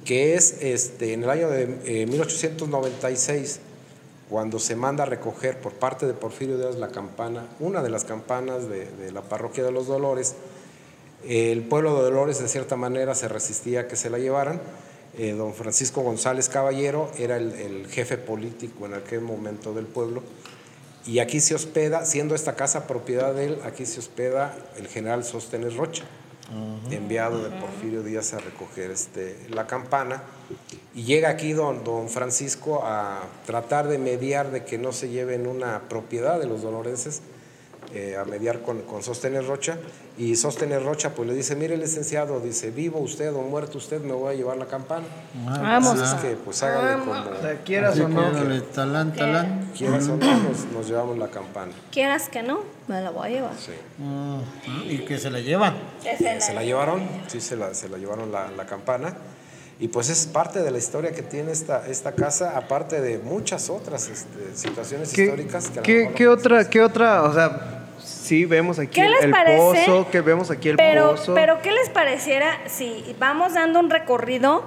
[0.05, 3.59] que es este, en el año de eh, 1896,
[4.29, 8.05] cuando se manda a recoger por parte de Porfirio Díaz la campana, una de las
[8.05, 10.35] campanas de, la parroquia de los Dolores,
[11.27, 14.61] el pueblo de Dolores, de cierta manera, se resistía a que se la llevaran.
[15.17, 20.23] Eh, don Francisco González Caballero era el, el jefe político en aquel momento del pueblo.
[21.07, 25.23] Y aquí se hospeda, siendo esta casa propiedad de él, aquí se hospeda el general
[25.23, 26.03] Sóstenes Rocha,
[26.91, 30.23] enviado de Porfirio Díaz a recoger este, la campana.
[30.93, 35.47] Y llega aquí don, don Francisco a tratar de mediar de que no se lleven
[35.47, 37.21] una propiedad de los dolorenses
[37.93, 39.77] eh, a mediar con, con Sóstenes Rocha
[40.17, 44.13] y Sóstenes Rocha pues le dice, mire licenciado, dice, vivo usted o muerto usted, me
[44.13, 45.05] voy a llevar la campana.
[45.45, 45.99] Vamos.
[45.99, 48.27] Así es que pues hágale como O sea, quieras o que, no.
[48.27, 49.71] órale, talán, talán.
[49.77, 51.73] quieras o no, nos, nos llevamos la campana.
[51.91, 53.51] Quieras que no, me la voy a llevar.
[53.57, 53.71] Sí.
[53.99, 55.75] Ujú, Y que se la llevan.
[56.39, 59.15] Se la llevaron, sí, se la, se la llevaron la, la campana.
[59.79, 63.69] Y pues es parte de la historia que tiene esta, esta casa, aparte de muchas
[63.69, 65.69] otras este, situaciones ¿Qué, históricas.
[65.69, 69.31] Que qué- qué otra, qué otra, o sea, sí vemos aquí ¿Qué el, les el
[69.31, 69.57] parece?
[69.85, 71.33] pozo, que vemos aquí el Pero, pozo.
[71.33, 74.63] pero ¿qué les pareciera si vamos dando un recorrido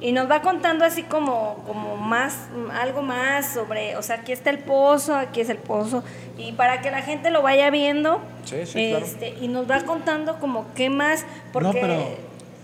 [0.00, 4.50] y nos va contando así como, como más, algo más sobre, o sea, aquí está
[4.50, 6.02] el pozo, aquí es el pozo,
[6.36, 9.04] y para que la gente lo vaya viendo, Sí, sí, claro.
[9.04, 11.68] este, y nos va contando como qué más, porque...
[11.68, 12.04] no, pero,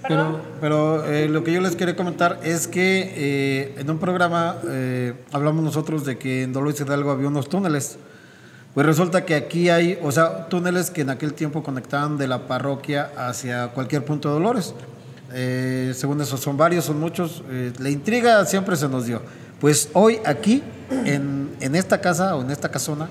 [0.06, 4.56] pero, pero eh, lo que yo les quería comentar es que eh, en un programa
[4.66, 7.98] eh, hablamos nosotros de que en Dolores Hidalgo había unos túneles.
[8.72, 12.46] Pues resulta que aquí hay, o sea, túneles que en aquel tiempo conectaban de la
[12.46, 14.74] parroquia hacia cualquier punto de Dolores.
[15.32, 17.42] Eh, según eso, son varios, son muchos.
[17.50, 19.22] Eh, la intriga siempre se nos dio.
[19.60, 20.62] Pues hoy aquí,
[21.04, 23.08] en, en esta casa o en esta casona,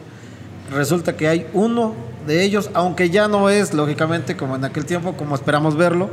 [0.72, 1.94] resulta que hay uno
[2.28, 6.10] de ellos, aunque ya no es lógicamente como en aquel tiempo, como esperamos verlo,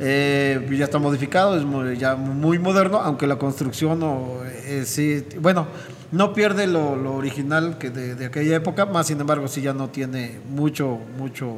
[0.00, 5.24] eh, ya está modificado, es muy, ya muy moderno, aunque la construcción no, eh, sí,
[5.40, 5.66] bueno,
[6.12, 9.72] no pierde lo, lo original que de, de aquella época, más sin embargo sí ya
[9.72, 11.56] no tiene mucho, mucho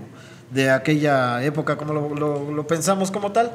[0.50, 3.52] de aquella época como lo, lo- lo pensamos como tal,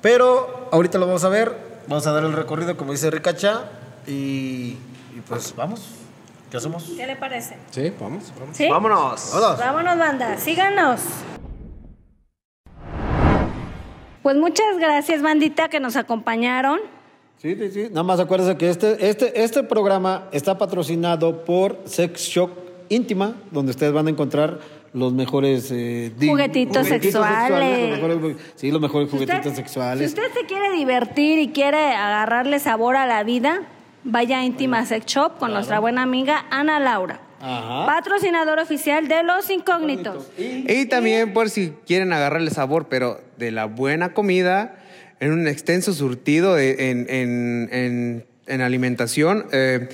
[0.00, 1.54] pero ahorita lo vamos a ver,
[1.86, 3.64] vamos a dar el recorrido como dice Ricacha
[4.06, 4.76] y,
[5.16, 5.82] y pues vamos,
[6.50, 6.84] ¿qué hacemos?
[6.96, 7.56] ¿Qué le parece?
[7.70, 8.56] Sí, vamos, vamos.
[8.56, 8.68] ¿Sí?
[8.68, 9.30] Vámonos.
[9.34, 9.58] Vámonos.
[9.58, 11.00] Vámonos, banda, síganos.
[14.22, 16.78] Pues muchas gracias, bandita, que nos acompañaron.
[17.38, 17.88] Sí, sí, sí.
[17.90, 22.50] Nada más acuérdense que este, este, este programa está patrocinado por Sex Shop
[22.90, 24.58] Íntima, donde ustedes van a encontrar
[24.92, 27.90] los mejores eh, Juguetitos sexuales.
[28.00, 30.10] los mejores- sí, los mejores Si usted- juguetitos sexuales.
[30.12, 33.62] Si usted se quiere divertir y quiere agarrarle sabor a la vida,
[34.04, 37.20] vaya a Íntima Sex Shop con nuestra buena amiga Ana Laura.
[37.42, 37.86] Ajá.
[37.86, 40.28] Patrocinador oficial de Los Incógnitos.
[40.36, 44.76] Y también por si quieren agarrarle sabor, pero de la buena comida,
[45.20, 49.46] en un extenso surtido de- en, en- en- en alimentación.
[49.52, 49.88] eh,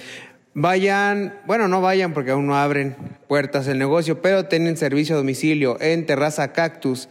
[0.57, 2.97] vayan, bueno, no vayan porque aún no abren
[3.29, 7.11] puertas el negocio, pero tienen servicio a domicilio en Terraza Cactus.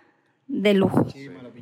[0.47, 1.07] de lujo.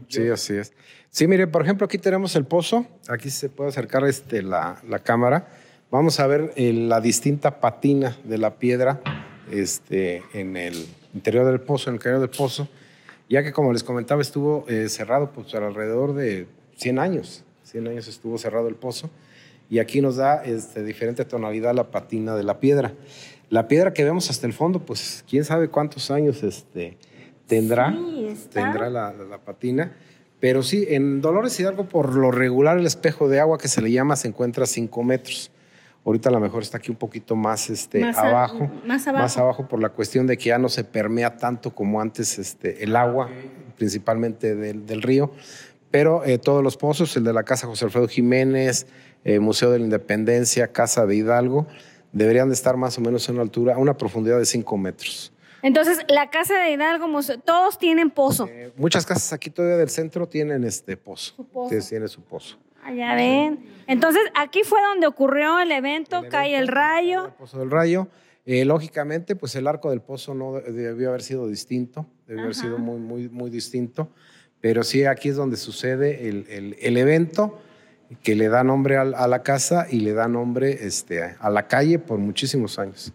[0.08, 0.72] Sí, así es.
[1.10, 2.86] Sí, mire, por ejemplo, aquí tenemos el pozo.
[3.08, 5.48] Aquí se puede acercar este, la, la cámara.
[5.90, 9.00] Vamos a ver eh, la distinta patina de la piedra
[9.50, 12.68] este, en el interior del pozo, en el interior del pozo,
[13.28, 17.44] ya que como les comentaba estuvo eh, cerrado pues, por alrededor de 100 años.
[17.64, 19.10] 100 años estuvo cerrado el pozo
[19.68, 22.92] y aquí nos da este, diferente tonalidad la patina de la piedra.
[23.48, 26.98] La piedra que vemos hasta el fondo, pues quién sabe cuántos años este,
[27.50, 29.92] tendrá, Sí, tendrá la, la- la patina.
[30.40, 33.92] Pero sí, en Dolores Hidalgo, por lo regular, el espejo de agua que se le
[33.92, 35.50] llama se encuentra a 5 metros.
[36.06, 39.40] Ahorita a lo mejor está aquí un poquito más, este, Más a- abajo, más abajo.
[39.40, 42.96] abajo por la cuestión de que ya no se permea tanto como antes este, el
[42.96, 43.28] agua,
[43.76, 45.30] principalmente del, del río.
[45.90, 48.86] Pero eh, todos los pozos, el de la Casa José Alfredo Jiménez,
[49.24, 51.66] eh, Museo de la Independencia, Casa de Hidalgo,
[52.12, 55.32] deberían de estar más o menos en una altura, a una profundidad de 5 metros.
[55.62, 57.06] Entonces, la casa de Hidalgo,
[57.44, 58.46] todos tienen pozo.
[58.46, 61.34] Eh, muchas casas aquí todavía del centro tienen este pozo.
[61.36, 61.80] Su pozo.
[61.80, 62.58] Sí, tiene su pozo.
[62.82, 63.60] Ah, ya ven.
[63.86, 67.26] Entonces, aquí fue donde ocurrió el evento, cae el rayo.
[67.26, 68.08] El pozo del rayo.
[68.46, 72.54] Eh, lógicamente, pues el arco del pozo no de- debió haber sido distinto, debió haber
[72.54, 74.08] sido muy, muy, muy distinto.
[74.62, 77.60] Pero sí, aquí es donde sucede el, el- el evento
[78.22, 81.68] que le da nombre al- a, la casa y le da nombre este, a la
[81.68, 83.12] calle por muchísimos años.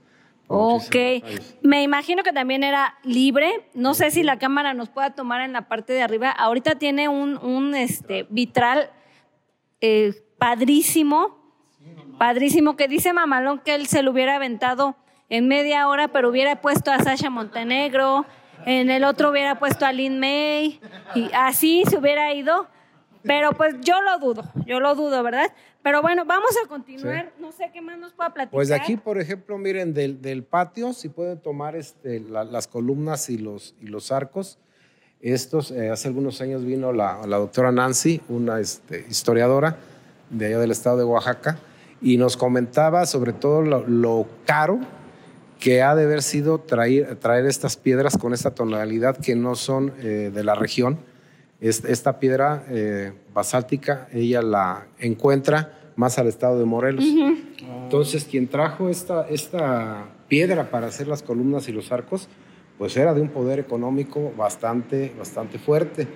[0.47, 0.95] Ok.
[1.61, 3.67] Me imagino que también era libre.
[3.73, 6.29] No sé si la cámara nos pueda tomar en la parte de arriba.
[6.31, 8.89] Ahorita tiene un, un este, vitral
[9.81, 11.37] eh, padrísimo.
[12.17, 12.75] Padrísimo.
[12.75, 14.95] Que dice Mamalón que él se lo hubiera aventado
[15.29, 18.25] en media hora, pero hubiera puesto a Sasha Montenegro.
[18.65, 20.79] En el otro hubiera puesto a Lin May.
[21.15, 22.67] Y así se hubiera ido.
[23.23, 24.43] Pero pues yo lo dudo.
[24.65, 25.51] Yo lo dudo, ¿verdad?
[25.85, 27.31] Pero bueno, vamos a continuar.
[27.39, 28.51] No sé qué más nos pueda platicar.
[28.55, 32.65] Pues de aquí, por ejemplo, miren, del, del patio, si pueden tomar este, la- las
[32.65, 34.57] columnas y los, y los arcos.
[35.21, 39.77] Estos, eh, hace algunos años vino la, la doctora Nancy, una este, historiadora
[40.31, 41.59] de allá del estado de Oaxaca,
[42.01, 44.79] y nos comentaba sobre todo lo, lo caro
[45.59, 49.93] que ha de haber sido traer, traer estas piedras con esta tonalidad que no son
[49.99, 50.97] eh, de la región.
[51.61, 57.05] Es- esta piedra eh, basáltica, ella la encuentra más al estado de Morelos.
[57.83, 62.27] Entonces, quien trajo esta, esta piedra para hacer las columnas y los arcos,
[62.77, 66.07] pues era de un poder económico bastante, bastante fuerte,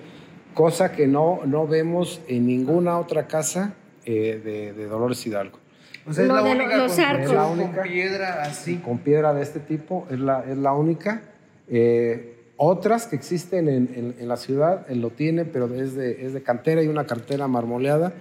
[0.52, 3.74] cosa que no, no vemos en ninguna otra casa
[4.04, 5.58] eh, de, de Dolores Hidalgo.
[6.06, 7.26] O sea, es Lo la única los construcción arcos.
[7.28, 7.82] con La única.
[7.82, 8.76] piedra así.
[8.76, 11.22] con piedra de este tipo, es la, es la única.
[11.68, 16.26] Eh, otras que existen en, en- en la ciudad eh, lo tienen, pero es de,
[16.26, 18.12] es de cantera y una cantera marmoleada,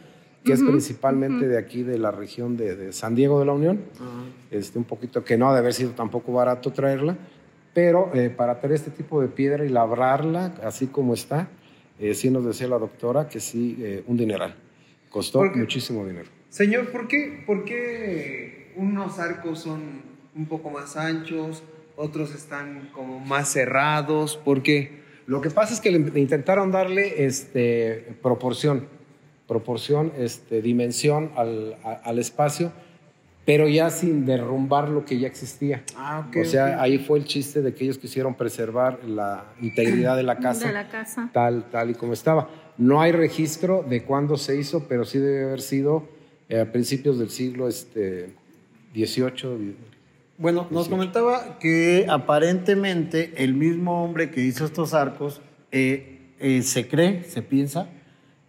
[0.45, 3.82] que es principalmente de aquí, de la región de, de San Diego de la Unión.
[4.49, 7.17] este, un poquito que no ha de haber sido tampoco barato traerla,
[7.73, 11.49] pero eh, para traer este tipo de piedra y labrarla así como está,
[11.99, 14.56] eh, sí nos decía la doctora que sí, eh, un dineral.
[15.10, 16.30] Costó muchísimo dinero.
[16.47, 19.82] Señor, ¿por qué, ¿por qué unos arcos son
[20.36, 21.62] un poco más anchos,
[21.99, 24.38] otros están como más cerrados?
[24.38, 24.99] ¿Por qué?
[25.27, 28.88] Lo que pasa es que le intentaron darle este, proporción,
[29.47, 32.71] proporción, este, dimensión al, a- al espacio,
[33.45, 35.83] pero ya sin derrumbar lo que ya existía.
[35.95, 40.15] Ah, ok, o sea, ahí fue el chiste de que ellos quisieron preservar la integridad
[40.15, 41.29] de la casa, De la casa.
[41.33, 42.49] tal, tal y como estaba.
[42.77, 46.07] No hay registro de cuándo se hizo, pero sí debe haber sido
[46.47, 48.29] eh, a principios del siglo este,
[48.95, 49.75] XVIII.
[50.39, 55.41] Bueno, nos comentaba que aparentemente el mismo hombre que hizo estos arcos
[55.73, 57.89] eh, eh, se cree, se piensa,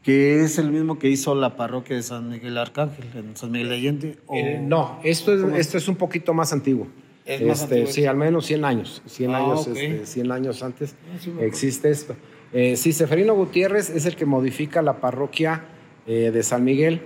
[0.05, 3.71] que es el mismo que hizo la parroquia de San Miguel Arcángel, en San Miguel
[3.71, 4.19] de Allende.
[4.27, 6.87] o- Eh, no, esto es, esto es un poquito más antiguo.
[7.27, 9.03] Es más Este, antiguo sí, al menos 100 años.
[9.07, 11.49] 100 Ah, años, este, 100 años antes sí acuerdo.
[11.49, 12.15] existe esto.
[12.53, 15.65] Sí, Seferino Gutiérrez es el que modifica la parroquia
[16.07, 17.03] de San Miguel,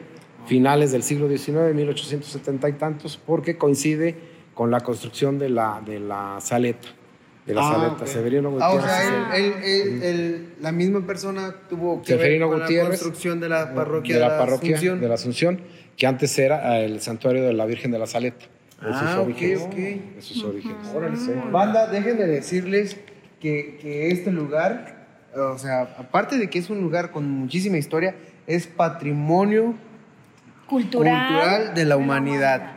[0.47, 6.01] finales del siglo XIX, 1870 y tantos, porque coincide con la construcción de la, de
[6.01, 6.88] la saleta.
[7.47, 8.07] De la Ah, saleta.
[8.07, 8.85] Severino Ah, Gutiérrez.
[8.85, 12.61] o sea, es el- él- él- él- él- la misma persona tuvo que Seferino ver
[12.67, 15.01] con la construcción de la parroquia de la, parroquia Asunción.
[15.01, 15.61] de la Asunción,
[15.97, 18.47] que antes era eh, el santuario de la Virgen de la Saleta.
[18.81, 19.61] De Ah, sus ok, orígenes.
[19.62, 19.75] ok.
[19.75, 20.77] De sus orígenes.
[21.19, 21.33] Sí.
[21.51, 22.97] Banda, déjenme decirles
[23.40, 28.14] que, que este lugar, o sea, aparte de que es un lugar con muchísima historia,
[28.47, 29.75] es patrimonio
[30.67, 31.27] Cultural.
[31.29, 32.74] cultural de la humanidad.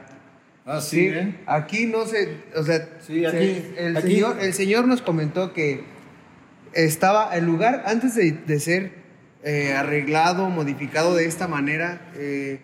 [0.70, 1.10] Ah, Sí,
[1.46, 5.54] aquí no se, o sea, Sí, se- aquí- el, aquí- señor, el señor nos comentó
[5.54, 5.84] que
[6.74, 8.92] estaba el lugar antes de, de ser
[9.44, 12.60] eh, arreglado, modificado de esta manera, eh,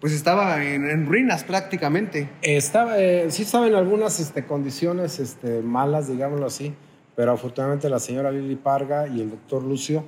[0.00, 2.28] pues estaba en, en ruinas prácticamente.
[2.42, 6.74] Estaba, eh, sí estaba en algunas este, condiciones este, malas, digámoslo así,
[7.14, 10.04] pero afortunadamente la señora Lili Parga y el doctor Lucio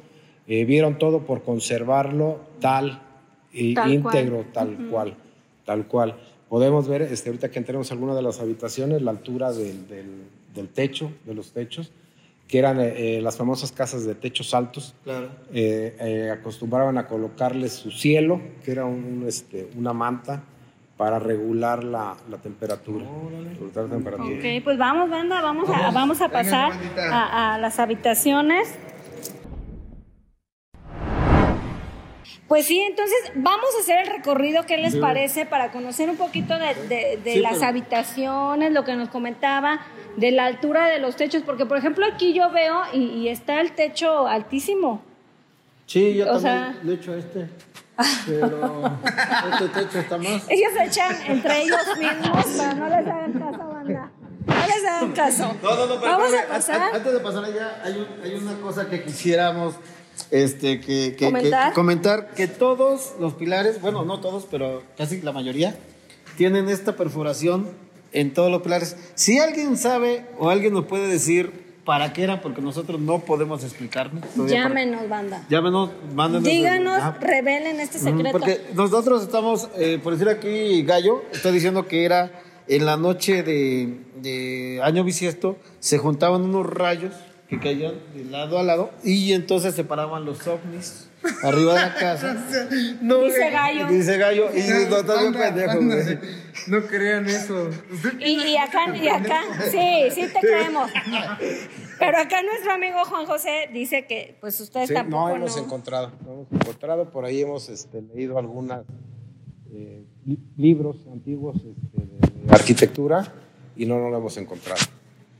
[0.48, 3.00] eh, vieron todo por conservarlo tal
[3.52, 4.52] y Tal íntegro, cual.
[4.52, 5.16] tal cual,
[5.64, 6.20] tal cual.
[6.48, 10.22] Podemos ver, este, ahorita que entremos a alguna de las habitaciones, la altura del, del-
[10.54, 11.90] del techo, de los techos,
[12.48, 14.94] que eran eh, eh, las famosas casas de techos altos.
[15.04, 15.28] Claro.
[15.52, 20.42] Eh, eh, acostumbraban a colocarles su cielo, que era un, este, una manta
[20.96, 23.04] para regular la, la temperatura.
[23.04, 24.36] regular la temperatura.
[24.38, 27.14] Ok, pues vamos, banda, vamos a, vamos a Venga, pasar bandita.
[27.14, 28.68] a, a las habitaciones.
[32.48, 35.44] Pues sí, entonces vamos a hacer el recorrido, ¿qué les parece?
[35.44, 39.80] Para conocer un poquito de, de- de Sí, las pero- habitaciones, lo que nos comentaba,
[40.16, 43.60] de la altura de los techos, porque por ejemplo aquí yo veo y, y está
[43.60, 45.02] el techo altísimo.
[45.86, 47.48] Sí, yo O también sea- le echo a este.
[48.26, 48.98] Pero
[49.52, 50.48] este techo está más.
[50.48, 54.10] Ellos se echan entre ellos mismos, pero no les hagan caso, banda.
[54.46, 55.56] No les hagan caso.
[55.62, 56.80] No, no, no, pero Vamos a pasar.
[56.80, 59.74] an- Antes de pasar allá, hay, un- hay una cosa que quisiéramos
[60.30, 61.68] este, que, ¿Comentar?
[61.70, 65.76] que comentar, que todos los pilares, bueno, no todos, pero casi la mayoría,
[66.36, 67.68] tienen esta perforación
[68.12, 68.96] en todos los pilares.
[69.14, 73.64] Si alguien sabe o alguien nos puede decir para qué era, porque nosotros no podemos
[73.64, 74.22] explicarnos.
[74.36, 75.46] para- Llámenos, banda.
[75.48, 76.44] Llámenos, mándenos.
[76.44, 77.16] Díganos, Ajá.
[77.20, 78.30] revelen este secreto.
[78.32, 83.42] Porque nosotros estamos, eh, por decir aquí, Gallo está diciendo que era en la noche
[83.42, 87.14] de, de año bisiesto, se juntaban unos rayos
[87.48, 91.08] que caían de lado a lado y entonces se paraban los ovnis
[91.42, 92.36] arriba de la casa.
[93.00, 93.88] No, Dice Gallo.
[93.88, 96.20] Dice Gallo y no está bien Banda, pendejo.
[96.66, 97.70] No crean eso.
[98.18, 100.90] Y, y acá, y acá, sí, sí te creemos.
[101.98, 105.62] Pero acá nuestro amigo Juan José dice que, pues ustedes Sí, tampoco no hemos no.
[105.64, 108.84] encontrado, no hemos encontrado, por ahí hemos este, leído algunos
[110.56, 113.32] libros antiguos este, de, de arquitectura
[113.76, 114.80] y no, no lo hemos encontrado.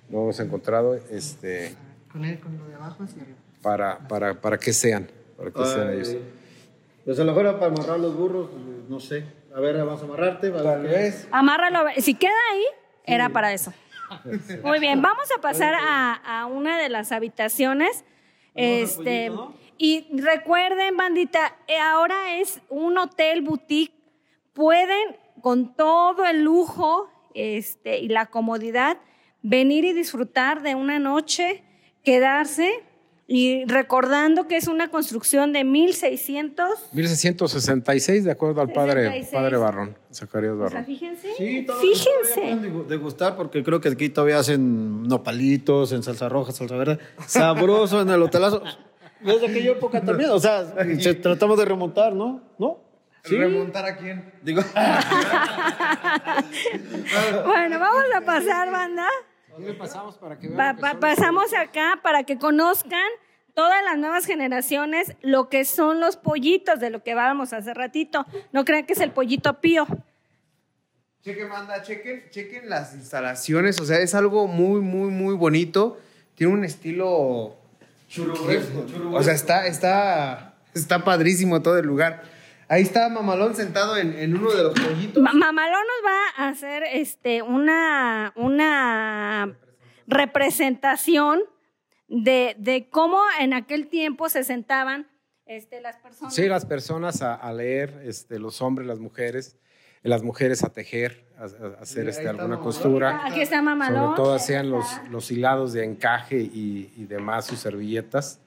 [0.09, 1.75] No hemos encontrado, este,
[2.11, 3.39] Con, él, con lo de abajo hacia arriba.
[3.63, 6.17] para, para, para que sean, para que sean ellos.
[7.05, 8.51] Pues a lo mejor para amarrar los burros,
[8.89, 9.25] no sé.
[9.55, 10.51] A ver, vamos a amarrarte.
[10.51, 11.29] Tal vez.
[11.31, 11.81] Amárralo.
[11.99, 12.65] Si queda ahí,
[13.05, 13.73] era para eso.
[14.63, 18.05] Muy bien, vamos a pasar a, a una de las habitaciones.
[18.55, 19.31] Este,
[19.77, 23.95] y recuerden, bandita, eh, ahora es un hotel boutique.
[24.53, 28.99] Pueden, con todo el lujo este, y la comodidad,
[29.43, 31.63] venir y disfrutar de una noche,
[32.13, 32.71] quedarse
[33.27, 36.95] y recordando que es una construcción de 1600.
[36.95, 39.29] 1666, de acuerdo al padre, 66.
[39.35, 40.85] padre Barrón, Zacarías O sea, Barrón.
[40.87, 41.29] fíjense.
[41.37, 42.57] Sí, todavía- fíjense.
[42.89, 46.99] degustar porque creo que aquí todavía hacen nopalitos en salsa roja, salsa verde.
[47.27, 48.63] Sabroso en el hotelazo.
[49.21, 50.31] Desde aquella época también.
[50.31, 50.65] O sea,
[50.99, 52.41] se- tratamos de remontar, ¿no?
[52.59, 52.79] ¿No?
[53.25, 53.37] Sí.
[53.37, 54.33] ¿Remontar a quién?
[54.43, 54.63] Digo,
[57.47, 59.07] Bueno, vamos a pasar, banda.
[59.79, 63.09] Pasamos para que Pa- pa- pasamos acá para que conozcan
[63.55, 68.25] todas las nuevas generaciones lo que son los pollitos de lo que hablábamos hace ratito.
[68.53, 69.87] No crean que es el pollito pío.
[71.25, 73.81] Chequen, manda, chequen, chequen las instalaciones.
[73.81, 75.99] O sea, es algo muy, muy, muy bonito.
[76.37, 77.57] Tiene un estilo.
[79.13, 82.23] O sea, está, está, está padrísimo todo el lugar.
[82.69, 85.23] Ahí está Mamalón sentado en, en uno de los pollitos.
[85.23, 89.57] Ma- Mamalón nos va a hacer este, una, una
[90.07, 91.41] representación
[92.09, 95.07] de, de cómo en aquel tiempo se sentaban
[95.47, 96.35] este, las personas.
[96.35, 99.57] Sí, las personas a, a leer, este, los hombres, las mujeres,
[100.03, 102.65] las mujeres a tejer, a, a hacer este, alguna Mamalón.
[102.65, 103.27] costura.
[103.27, 104.03] Aquí está Mamalón.
[104.05, 108.41] Sobre todo hacían los, los hilados de encaje y, y demás, sus servilletas.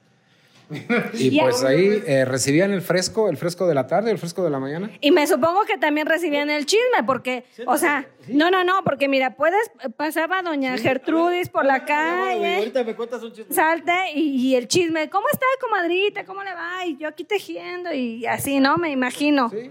[1.14, 4.50] Y pues ahí- eh, recibían el fresco, el fresco de la tarde, el fresco de
[4.50, 4.90] la mañana.
[5.00, 9.08] Y me supongo que también recibían el chisme, porque, o sea, no, no, no, porque
[9.08, 13.52] mira, puedes, pasaba doña Gertrudis por la calle, Ahorita me cuentas un chiste.
[13.52, 16.24] salta y, y el chisme, ¿cómo está, comadrita?
[16.24, 16.86] ¿Cómo le va?
[16.86, 18.76] Y yo aquí tejiendo y así, ¿no?
[18.78, 19.50] Me imagino.
[19.50, 19.70] Sí,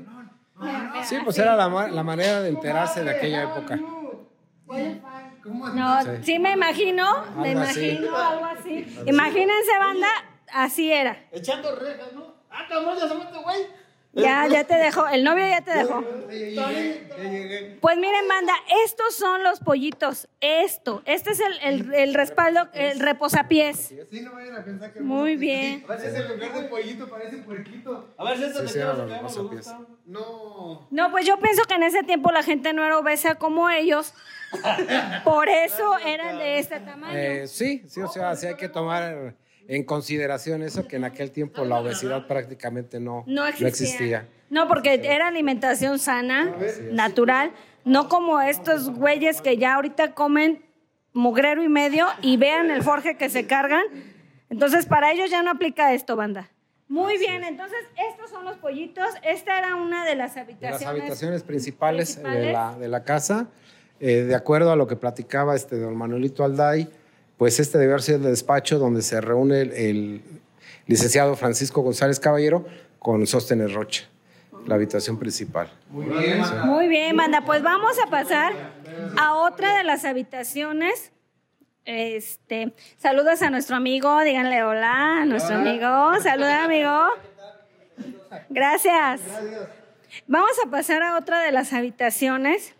[1.06, 3.80] sí pues era la, la manera de enterarse de aquella época.
[5.76, 7.06] No, sí, me imagino,
[7.38, 8.86] me imagino algo así.
[9.08, 10.08] Imagínense, banda,
[10.54, 11.26] así era.
[11.32, 12.34] Echando rejas, ¿no?
[12.50, 13.82] Ah, cabrón, ya se mete, güey.
[14.14, 16.04] Ya, ya te dejó, el novio ya te dejó.
[17.80, 20.28] Pues miren, banda, estos son los pollitos.
[20.42, 23.94] Esto, este es el, el, el respaldo, el reposapiés.
[24.12, 25.00] Sí, no vayan a pensar que.
[25.00, 25.86] Muy bien.
[25.88, 28.14] A veces en lugar de pollito parece puerquito.
[28.18, 29.22] A ver, reposapiés.
[29.22, 29.80] nos gusta.
[30.06, 30.88] No.
[30.92, 34.14] No, pues yo pienso que en ese tiempo la gente no era obesa como ellos.
[35.24, 37.18] Por eso eran de este tamaño.
[37.18, 39.36] Eh, sí, sí, o sea, sí hay que tomar
[39.74, 43.68] en consideración eso, que en aquel tiempo la obesidad prácticamente no, No existía.
[43.70, 44.28] existía.
[44.50, 46.54] No, porque era alimentación sana,
[46.92, 47.52] natural,
[47.86, 50.66] no como estos güeyes que ya ahorita comen
[51.14, 53.84] mugrero y medio y vean el forje que se cargan.
[54.50, 56.50] Entonces, para ellos ya no aplica esto, banda.
[56.90, 57.80] Muy bien, entonces
[58.12, 59.08] estos son los pollitos.
[59.24, 60.82] Esta era una de las De habitaciones.
[60.82, 62.54] las habitaciones principales, De, principales.
[62.54, 63.48] la, de la casa,
[64.02, 66.90] eh, de acuerdo a lo que platicaba este don Manuelito Alday,
[67.42, 70.22] pues este debe haber sido el despacho donde se reúne el, el
[70.86, 72.68] licenciado Francisco González Caballero
[73.00, 74.04] con Sóstenes Rocha,
[74.68, 75.74] la habitación principal.
[75.90, 76.40] Muy bien.
[76.66, 78.54] Muy bien, banda, pues vamos a pasar
[79.18, 81.12] a otra de las habitaciones.
[81.84, 87.08] Este, saludos a nuestro amigo, díganle hola a nuestro amigo, saluda amigo.
[88.50, 89.20] Gracias.
[90.28, 92.76] Vamos a pasar a otra de las habitaciones.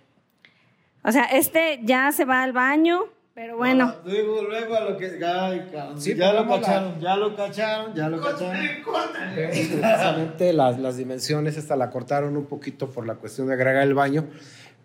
[1.04, 3.96] O sea, este ya se va al baño, pero bueno.
[4.06, 5.06] Luego, luego a lo que.
[5.26, 8.58] Ay, cabrón, Sí, ya lo pongamos la- cacharon, ya lo cacharon, ya lo cacharon.
[9.36, 13.94] Precisamente las, las dimensiones, esta la cortaron un poquito por la cuestión de agregar el
[13.94, 14.26] baño,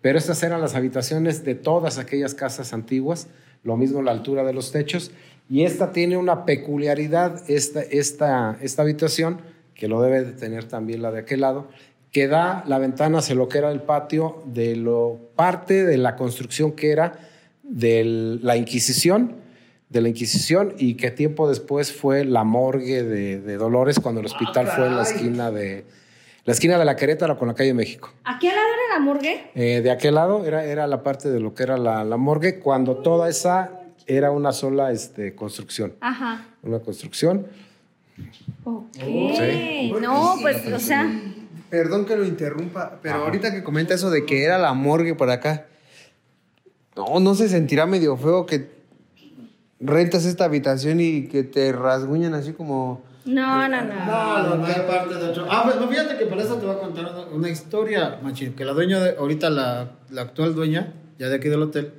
[0.01, 3.27] pero estas eran las habitaciones de todas aquellas casas antiguas,
[3.63, 5.11] lo mismo la altura de los techos,
[5.49, 9.41] y esta tiene una peculiaridad, esta, esta, esta habitación,
[9.75, 11.67] que lo debe de tener también la de aquel lado,
[12.11, 16.15] que da la ventana hacia lo que era el patio de lo parte de la
[16.15, 17.13] construcción que era
[17.67, 19.35] de la Inquisición,
[19.89, 24.25] de la Inquisición y que tiempo después fue la morgue de, de Dolores cuando el
[24.27, 25.85] hospital fue en la esquina de
[26.45, 28.13] la esquina de la Querétaro con la calle México.
[28.23, 29.51] ¿Aquí al lado era la morgue?
[29.53, 32.59] Eh, de aquel lado era, era la parte de lo que era la, la morgue
[32.59, 36.45] cuando toda esa era una sola este, construcción, Ajá.
[36.63, 37.47] una construcción.
[38.63, 38.85] Ok.
[38.95, 39.93] Sí.
[40.01, 41.11] No, pues, o sea,
[41.69, 45.29] Perdón que lo interrumpa, pero ahorita que comenta eso de que era la morgue por
[45.29, 45.65] acá,
[46.97, 48.69] no, no se sentirá medio feo que
[49.79, 53.03] rentas esta habitación y que te rasguñan así como...
[53.25, 54.05] no, no, no.
[54.05, 55.45] No, no, no hay parte de otro.
[55.49, 58.65] Ah, pues fíjate que para eso te voy a contar una, una historia, machín, que
[58.65, 61.93] la dueña, de, ahorita la, la actual dueña, ya de aquí del hotel,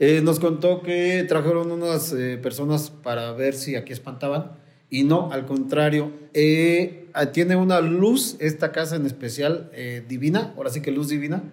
[0.00, 4.52] eh, nos contó que trajeron unas eh, personas para ver si aquí espantaban
[4.90, 10.70] Y no, al contrario, eh, tiene una luz, esta casa en especial, eh, divina, ahora
[10.70, 11.44] sí que luz divina,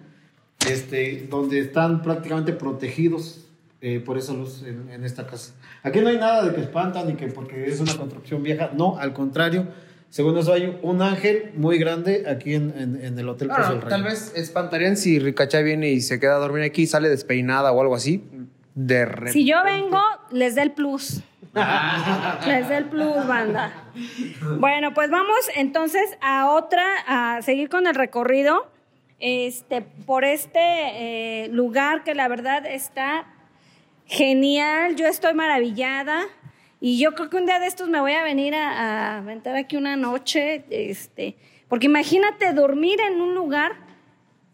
[0.70, 3.46] este, donde están prácticamente protegidos
[3.80, 5.54] eh, por esa luz en, en esta casa.
[5.82, 8.96] Aquí no hay nada de que espantan ni que porque es una construcción vieja, no,
[8.98, 9.66] al contrario.
[10.10, 13.88] Según eso hay un ángel muy grande aquí en, en- en el Hotel del Rey.
[13.88, 17.80] tal vez espantarían si Ricachá viene y se queda a dormir aquí, sale despeinada o
[17.80, 18.22] algo así.
[18.74, 19.32] De repente.
[19.32, 20.00] Si yo vengo,
[20.30, 21.22] les da el plus.
[22.46, 23.72] les da el plus, banda.
[24.58, 28.70] Bueno, pues vamos entonces a otra, a seguir con el recorrido.
[29.24, 33.24] Este, por este eh, lugar que la verdad está
[34.04, 34.96] genial.
[34.96, 36.24] Yo estoy maravillada.
[36.80, 38.70] Y yo creo que un día de estos me voy a venir a,
[39.14, 40.64] a aventar aquí una noche.
[40.70, 41.36] Este,
[41.68, 43.81] porque imagínate dormir en un lugar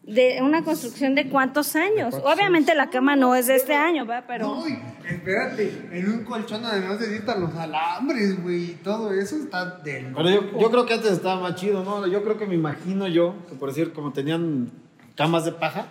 [0.08, 2.14] de una construcción de cuántos años.
[2.24, 4.24] Obviamente la cama no es de este año, ¿verdad?
[4.26, 4.52] Pero.
[4.58, 4.78] Uy,
[5.08, 10.12] espérate, en un colchón además necesitan los alambres, güey, y todo eso está del...
[10.14, 12.06] Pero yo, yo creo que antes estaba más chido, ¿no?
[12.06, 14.70] Yo creo que me imagino yo, que por decir, como tenían
[15.14, 15.86] camas de paja,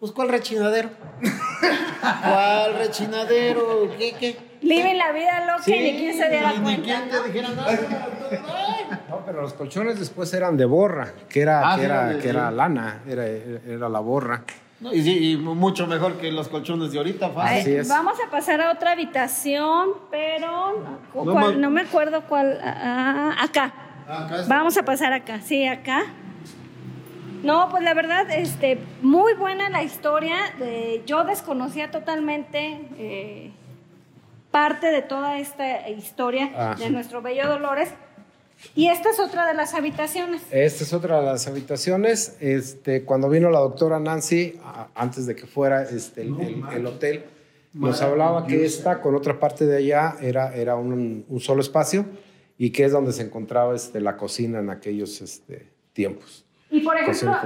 [0.00, 0.88] pues ¿cuál rechinadero?
[2.00, 3.90] ¿Cuál rechinadero?
[3.98, 4.36] ¿Qué, qué?
[4.62, 6.82] Viven la vida loca y ni quien se diera ni- ni cuenta.
[6.82, 7.78] quién te dijera nada.
[9.10, 12.18] No, pero los colchones después eran de borra, que era, Ah, que sí, era, de-
[12.18, 14.44] que era lana, era, era la borra.
[14.80, 17.58] No, y sí, y mucho mejor que los colchones de ahorita, fácil.
[17.60, 17.88] Así es.
[17.88, 20.72] Vamos a pasar a otra habitación, pero
[21.14, 21.54] No ¿cuál?
[21.56, 22.58] me- no me acuerdo cuál.
[22.62, 23.72] ah, acá.
[24.08, 24.44] Ah, acá.
[24.48, 25.40] Vamos a pasar acá.
[25.42, 26.04] Sí, acá.
[27.42, 30.36] No, pues la verdad, este, muy buena la historia.
[30.58, 33.50] de- yo desconocía totalmente eh,
[34.50, 36.74] parte de toda esta historia Ah.
[36.78, 37.92] de nuestro bello Dolores.
[38.74, 40.42] Y esta es otra de las habitaciones.
[40.50, 42.36] Esta es otra de las habitaciones.
[42.40, 46.86] Este, cuando vino la doctora Nancy, a- antes de que fuera este, el, el- el
[46.86, 47.24] hotel,
[47.72, 52.04] nos hablaba que esta, con otra parte de allá, era, era un, un solo espacio
[52.58, 56.44] y que es donde se encontraba este, la cocina en aquellos este, tiempos.
[56.70, 57.36] Y por ejemplo,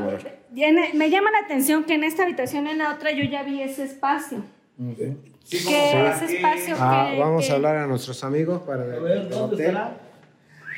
[0.55, 3.63] tiene- me llama la atención que en esta habitación, en la otra, yo ya vi
[3.63, 4.45] ese espacio.
[4.89, 9.13] que ese espacio Ah, que- vamos que- a hablar a nuestros amigos para el, ver,
[9.19, 9.99] el ¿dónde hotel, estará?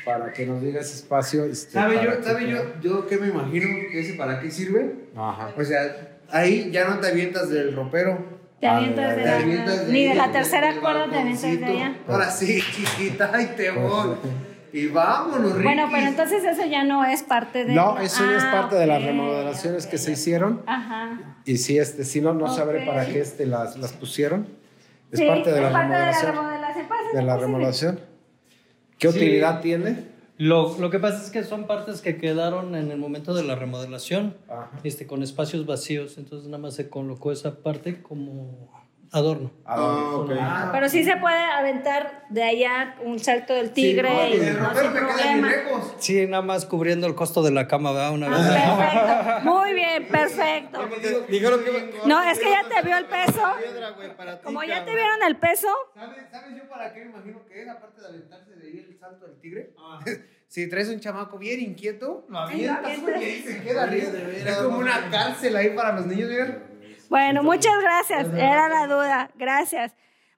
[0.07, 1.43] Para que nos diga ese espacio.
[1.45, 5.09] este, ¿Sabe yo, que- sabe yo, yo qué me imagino que ese para qué sirve?
[5.15, 5.51] Ajá.
[5.57, 8.37] O sea, ahí ya no te avientas del ropero.
[8.59, 11.95] Te avientas de la, de ni de la tercera cuerda te avientas de allá.
[12.07, 14.15] Ahora sí, chiquita, y te voy.
[14.73, 15.63] Y vámonos, Ricky.
[15.63, 17.73] Bueno, pero entonces eso ya no es parte de.
[17.73, 20.61] No, eso ya es Ah, parte de las remodelaciones ok, que se hicieron.
[20.65, 21.37] Ajá.
[21.45, 22.85] Y sí, este, sí no, no sabré Ok.
[22.87, 24.47] para qué este, las, las pusieron.
[25.11, 26.31] Es Sí, parte de la es parte remodelación.
[26.33, 26.87] De la remodelación.
[26.89, 27.99] Pásale, de la remodelación.
[28.97, 30.17] ¿Qué utilidad tiene?
[30.37, 33.55] Lo, lo que pasa es que son partes que quedaron en el momento de la
[33.55, 34.69] remodelación, Ajá.
[34.83, 38.69] este, con espacios vacíos, entonces nada más se colocó esa parte como
[39.11, 39.51] adorno.
[39.65, 40.31] Ah, ok.
[40.71, 44.75] Pero sí se puede aventar de allá un salto del tigre Sí, y el no
[44.75, 45.47] sin problema.
[45.49, 45.93] lejos.
[45.99, 48.13] Sí, nada más cubriendo el costo de la cama, ¿verdad?
[48.13, 48.37] Una vez.
[48.39, 49.51] Ah, perfecto.
[49.53, 50.79] Muy bien, perfecto.
[51.29, 51.93] Dijeron que...
[52.05, 53.41] No, es que ya te vio el peso.
[54.43, 57.69] Como ya te vieron el peso, ¿Sabes, ¿Sabes yo para qué me imagino que es?
[57.69, 59.73] Aparte de aventarse de ahí el salto del tigre.
[60.49, 64.07] Si traes un chamaco bien inquieto, lo avientas y ahí se queda arriba.
[64.33, 66.63] Es como una cárcel ahí para los niños, miren.
[67.09, 68.27] Bueno, muchas gracias.
[68.33, 69.31] Era la duda.
[69.37, 69.93] Gracias.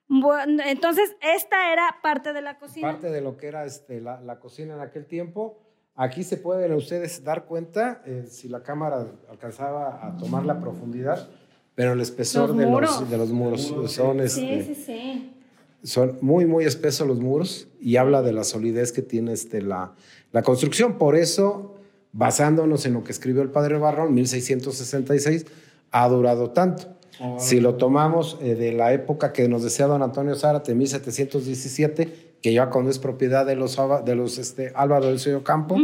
[0.08, 2.92] Bueno, entonces, esta era parte de la cocina.
[2.92, 5.58] Parte de lo que era este, la, la cocina en aquel tiempo.
[5.94, 11.28] Aquí se pueden ustedes dar cuenta eh, si la cámara alcanzaba a tomar la profundidad,
[11.74, 13.00] pero el espesor Los de, muros.
[13.00, 15.34] los, de los muros son, este, Sí, sí, sí.
[15.82, 19.92] son muy, muy espesos los muros y habla de la solidez que tiene este, la,
[20.32, 20.96] la construcción.
[20.96, 21.74] Por eso,
[22.12, 25.46] basándonos en lo que escribió el padre Barrón, 1666,
[25.92, 26.96] ha durado tanto.
[27.38, 32.52] Si lo tomamos eh, de la época que nos decía don Antonio Zárate, 1717, que
[32.54, 33.76] ya cuando es propiedad de los,
[34.06, 35.76] de los este, Álvaro del Sello Campo,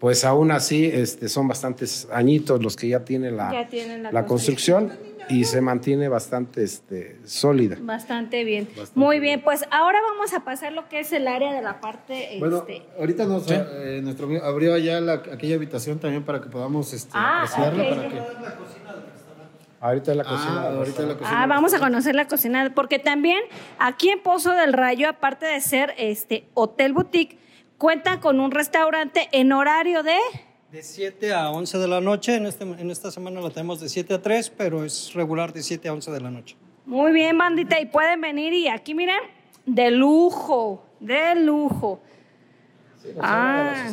[0.00, 4.26] pues aún así este, son bastantes añitos los que ya tiene la, Ya la la
[4.26, 4.92] construcción
[5.28, 7.78] y se mantiene bastante este, sólida.
[7.80, 8.68] Bastante bien.
[8.96, 12.36] Muy bien, pues ahora vamos a pasar lo que es el área de la parte.
[12.40, 16.48] Bueno, este, ahorita nos, eh, nuestro amigo abrió allá la- aquella habitación también para que
[16.50, 17.82] podamos este, Ah, apreciarla.
[17.84, 17.88] ok.
[17.90, 19.13] Para que,
[19.84, 20.62] Ahorita en la cocina.
[20.62, 21.42] ah, ahorita la cocina.
[21.42, 23.38] Ah, vamos a conocer la cocina, porque también
[23.78, 27.36] aquí en Pozo del Rayo, aparte de ser este hotel boutique,
[27.76, 30.16] cuenta con un restaurante en horario de
[30.72, 33.90] De 7 a 11 de la noche, en, este, en esta semana la tenemos de
[33.90, 36.56] 7 a 3, pero es regular de 7 a 11 de la noche.
[36.86, 39.20] Muy bien, bandita, y pueden venir y aquí miren,
[39.66, 42.00] de lujo, de lujo.
[43.20, 43.90] Ah,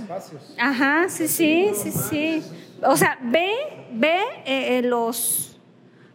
[0.57, 2.43] ajá, sí, sí, sí, sí.
[2.81, 3.51] O sea, ve,
[3.91, 5.50] ve eh, eh, los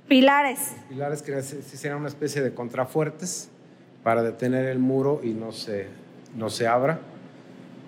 [0.08, 0.72] pilares.
[0.88, 3.48] Pilares que se se hicieran una especie de contrafuertes
[4.02, 5.86] para detener el muro y no se,
[6.36, 6.98] no se abra.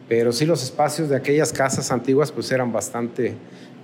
[0.08, 3.34] pero sí los espacios de aquellas casas antiguas pues eran bastante,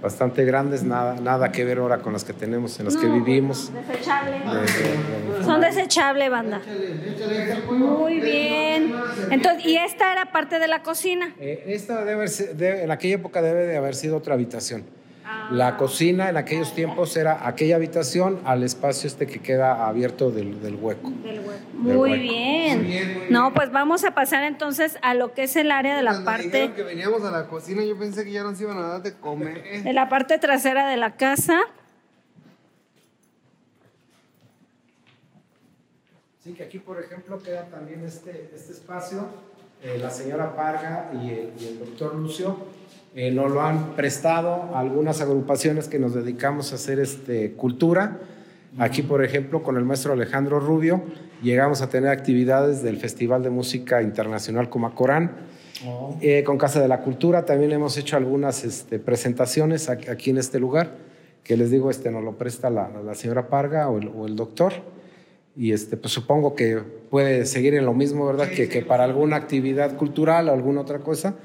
[0.03, 3.71] bastante grandes, nada, nada que ver ahora con las que tenemos, en las que vivimos.
[3.75, 4.37] Desechable.
[4.39, 6.63] Eh, Son desechable, banda.
[7.71, 8.95] Muy bien.
[9.31, 11.35] Entonces, y esta era parte de la cocina.
[11.39, 14.85] Eh, esta si- debe- en aquella época debe de haber sido otra habitación.
[15.51, 20.61] La cocina en aquellos tiempos era aquella habitación al espacio este que queda abierto del,
[20.63, 21.11] del hueco.
[21.23, 21.53] Del hueco.
[21.83, 22.23] Del Muy hueco.
[22.23, 23.27] bien.
[23.31, 26.31] No, pues vamos a pasar entonces a lo que es el área de la Cuando
[26.31, 29.15] parte que veníamos a la cocina, yo pensé que ya nos iban a dar de
[29.15, 29.83] comer.
[29.85, 31.61] de la parte trasera de la casa.
[36.43, 39.27] Sí, que aquí, por ejemplo, queda también este, este espacio.
[39.83, 42.57] Eh, la señora Parga y el, y el doctor Lucio
[43.17, 48.19] eh, nos lo han prestado algunas agrupaciones que nos dedicamos a hacer este, cultura.
[48.77, 51.05] Aquí, por ejemplo, con el maestro Alejandro Rubio,
[51.41, 55.31] llegamos a tener actividades del Festival de Música Internacional Comacorán.
[56.21, 60.59] Eh, con Casa de la Cultura también hemos hecho algunas este, presentaciones aquí, en este
[60.59, 60.97] lugar,
[61.45, 64.35] que les digo, este, nos lo presta la, la señora Parga o el, o el
[64.35, 64.73] doctor.
[65.55, 66.79] Y este, pues supongo que
[67.11, 68.49] puede seguir en lo mismo, ¿verdad?
[68.49, 71.37] que, que para alguna actividad cultural o alguna otra cosa,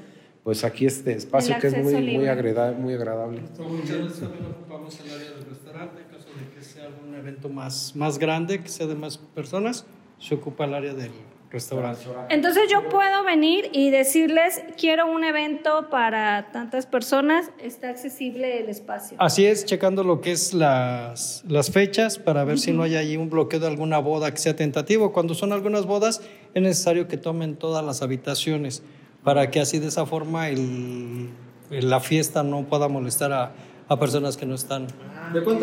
[0.44, 3.42] pues aquí este espacio que es muy, muy, agrada- muy agradable.
[3.58, 7.48] Muchas veces también ocupamos el área del restaurante, en caso de que sea algún evento
[7.48, 9.84] más, más grande, que sea de más personas,
[10.18, 11.10] se ocupa el área del
[11.50, 12.04] restaurante.
[12.28, 18.68] Entonces yo puedo venir y decirles, quiero un evento para tantas personas, está accesible el
[18.68, 19.16] espacio.
[19.20, 23.16] Así es, checando lo que es las, las fechas para ver si no hay ahí
[23.16, 25.12] un bloqueo de alguna boda que sea tentativo.
[25.12, 26.22] Cuando son algunas bodas,
[26.54, 28.82] es necesario que tomen todas las habitaciones
[29.24, 31.30] para que así de esa forma el-
[31.70, 33.52] la fiesta no pueda molestar a,
[33.88, 34.86] a personas que no están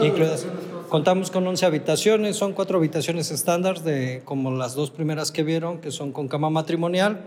[0.06, 0.46] incluidas.
[0.90, 5.80] Contamos con 11 habitaciones, son cuatro habitaciones estándar, de, como las dos primeras que vieron,
[5.82, 7.20] que son con cama matrimonial.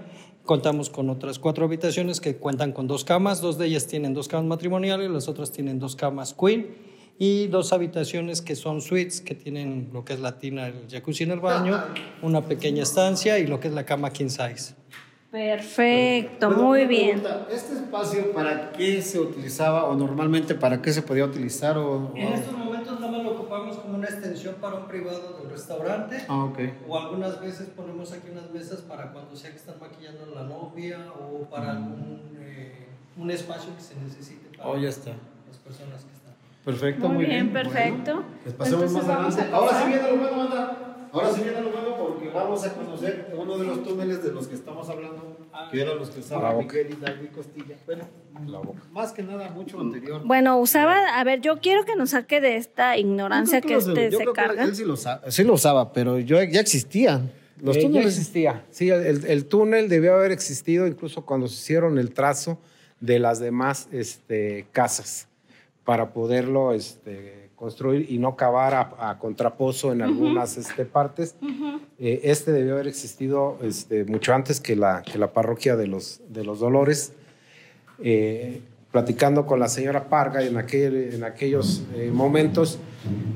[0.47, 4.27] Contamos con otras cuatro habitaciones que cuentan con dos camas, dos de ellas tienen dos
[4.29, 6.69] camas matrimoniales, las otras tienen dos camas queen
[7.19, 11.25] y dos habitaciones que son suites, que tienen lo que es la tina, el jacuzzi
[11.25, 11.79] en el baño,
[12.23, 14.75] una pequeña estancia y lo que es la cama king size.
[15.31, 17.21] Perfecto, Bueno, muy bien.
[17.21, 21.79] pregunta, ¿Este espacio para qué se utilizaba o normalmente para qué se podía utilizar?
[21.79, 25.51] O, En estos momentos nada más lo ocupamos como una extensión para un privado del
[25.51, 26.25] restaurante.
[26.27, 26.59] Ah, ok.
[26.89, 30.49] O algunas veces ponemos aquí unas mesas para cuando sea que están maquillando a la
[30.49, 35.11] novia o para algún eh, un espacio que se necesite para Oh, ya está.
[35.49, 36.35] las personas que están.
[36.65, 37.53] Perfecto, Muy muy, bien, bien.
[37.53, 38.15] perfecto.
[38.15, 39.55] Bueno, pues pasemos Entonces más adelante.
[39.55, 40.90] Ahora sí viene lo bueno, banda.
[41.13, 44.47] Ahora sí viene lo bueno porque vamos a conocer uno de los túneles de los
[44.47, 45.37] que estamos hablando,
[45.71, 46.67] que eran los que La boca.
[46.75, 47.77] Miguel Hidalgo y Costilla.
[47.87, 48.05] Bueno,
[48.93, 50.23] más que nada, mucho anterior.
[50.25, 54.11] Bueno, usaba, a ver, yo quiero que nos saque de esta ignorancia que creo este
[54.11, 54.65] yo se creo que carga.
[54.65, 57.33] Él sí lo, usaba, sí lo usaba, pero yo, ya existían.
[57.61, 58.17] Los Eh, ya túneles.
[58.19, 58.65] existía.
[58.71, 62.59] Sí, el, el túnel debió haber existido incluso cuando se hicieron el trazo
[63.01, 65.27] de las demás este, casas
[65.85, 71.37] para poderlo este, construir y no cavar a, a contrapozo en algunas este, partes.
[71.99, 76.23] Eh, este debió haber existido este, mucho antes que la, que la parroquia de los,
[76.31, 77.13] de los Dolores.
[78.03, 82.79] Eh, platicando con la señora Parga en, aquel, en aquellos eh, momentos,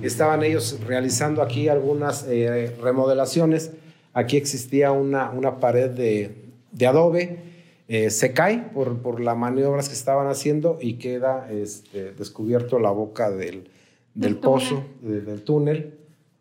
[0.02, 3.70] estaban ellos realizando aquí algunas eh, remodelaciones.
[4.14, 6.34] Aquí existía una, una pared de,
[6.72, 7.38] de adobe,
[7.86, 12.90] eh, se cae por, por las maniobras que estaban haciendo y queda este, descubierto la
[12.90, 13.68] boca del,
[14.14, 15.94] del Del pozo, de- del túnel,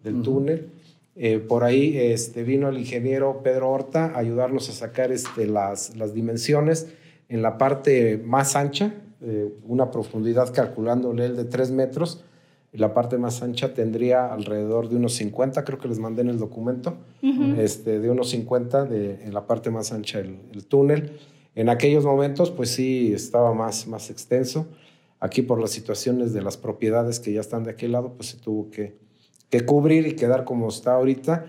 [0.03, 0.69] del túnel.
[1.15, 5.95] Eh, por ahí este, vino el ingeniero Pedro Horta a ayudarnos a sacar este, las,
[5.95, 6.87] las dimensiones
[7.29, 12.23] en la parte más ancha, eh, una profundidad calculándole el de 3 metros.
[12.73, 16.29] y La parte más ancha tendría alrededor de unos 50, creo que les mandé en
[16.29, 16.95] el documento,
[17.59, 21.11] este, de unos 50 de, en la parte más ancha el, el túnel.
[21.55, 24.65] En aquellos momentos, pues sí, estaba más, más extenso.
[25.23, 28.37] Aquí por las situaciones de las propiedades que ya están de aquel lado, pues se
[28.37, 28.97] tuvo que,
[29.49, 31.45] que cubrir y quedar como está ahorita.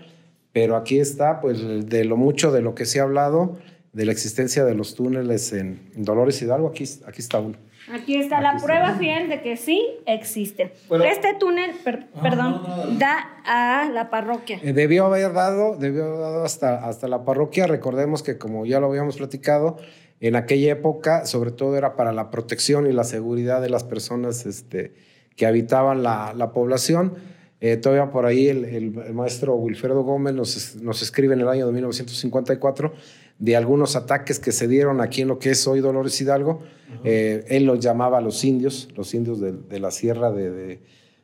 [0.53, 1.59] Pero aquí está, pues,
[1.89, 3.57] de lo mucho de lo que se ha hablado,
[3.91, 7.57] de la existencia de los túneles en, Dolores Hidalgo, aquí, aquí está uno.
[7.91, 10.71] Aquí está la prueba fiel de que sí existen.
[10.87, 11.03] Bueno.
[11.03, 12.61] este túnel, per- perdón,
[12.97, 14.59] da a la parroquia.
[14.63, 17.67] Eh, debió haber dado, debió haber dado hasta, hasta la parroquia.
[17.67, 19.77] Recordemos que, como ya lo habíamos platicado,
[20.21, 24.45] en aquella época, sobre todo era para la protección y la seguridad de las personas
[24.45, 24.93] este,
[25.35, 27.15] que habitaban la, la población.
[27.61, 31.65] Eh, todavía por ahí el, el- maestro Wilfredo Gómez nos, nos escribe en el año
[31.67, 32.93] de 1954
[33.39, 36.61] de algunos ataques que se dieron aquí en lo que es hoy Dolores Hidalgo.
[37.03, 40.79] Eh, él los llamaba los indios, los indios de, de la sierra de, de-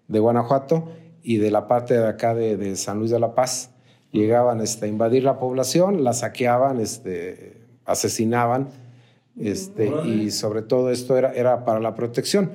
[0.08, 0.90] de Guanajuato
[1.24, 3.70] y de la parte de acá de, de San Luis de la Paz.
[4.12, 7.54] Llegaban este, a invadir la población, la saqueaban, este,
[7.86, 8.68] asesinaban
[9.40, 12.52] este, y sobre todo esto era, era para la protección.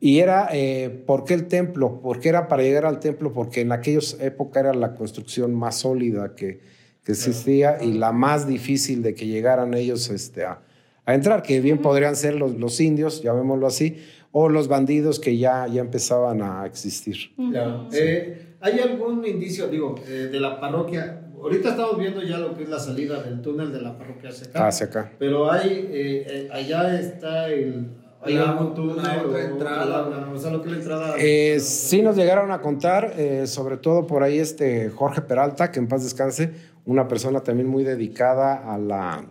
[0.00, 2.00] Y era, eh, ¿por qué el templo?
[2.00, 3.32] ¿Por qué era para llegar al templo?
[3.32, 6.60] Porque en aquellas épocas era la construcción más sólida que,
[7.04, 10.62] que existía y la más difícil de que llegaran ellos este, a,
[11.04, 13.98] a entrar, que bien podrían ser los, los indios, llamémoslo así,
[14.32, 17.16] o los bandidos que ya, ya empezaban a existir.
[17.36, 17.88] Claro.
[17.92, 21.29] Eh, ¿Hay algún indicio, digo, eh, de la parroquia?
[21.42, 24.48] Ahorita estamos viendo ya lo que es la salida del túnel de la parroquia hacia
[24.48, 24.68] acá.
[24.68, 25.12] Hacia acá.
[25.18, 27.86] Pero hay, eh, eh, allá está el...
[28.22, 29.86] ¿Hay algún túnel o- entrada.
[29.86, 31.14] la- o sea, lo que es la entrada...
[31.18, 35.78] Eh, sí nos llegaron a contar, eh, sobre todo por ahí este Jorge Peralta, que
[35.78, 36.50] en paz descanse,
[36.84, 39.24] una persona también muy dedicada a la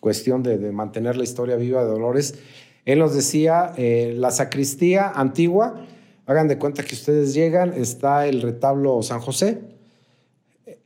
[0.00, 2.34] cuestión de, de mantener la historia viva de Dolores.
[2.84, 5.86] Él nos decía, eh, la sacristía antigua,
[6.26, 9.60] hagan de cuenta que ustedes llegan, está el retablo San José,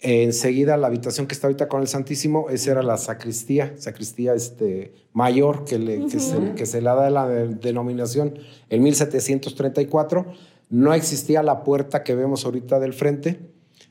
[0.01, 4.93] enseguida la habitación que está ahorita con el Santísimo, esa era la sacristía, sacristía este,
[5.13, 8.35] mayor que, le, que, se, que se le da la de- denominación
[8.71, 10.27] en 1734.
[10.71, 13.41] No existía la puerta que vemos ahorita del frente,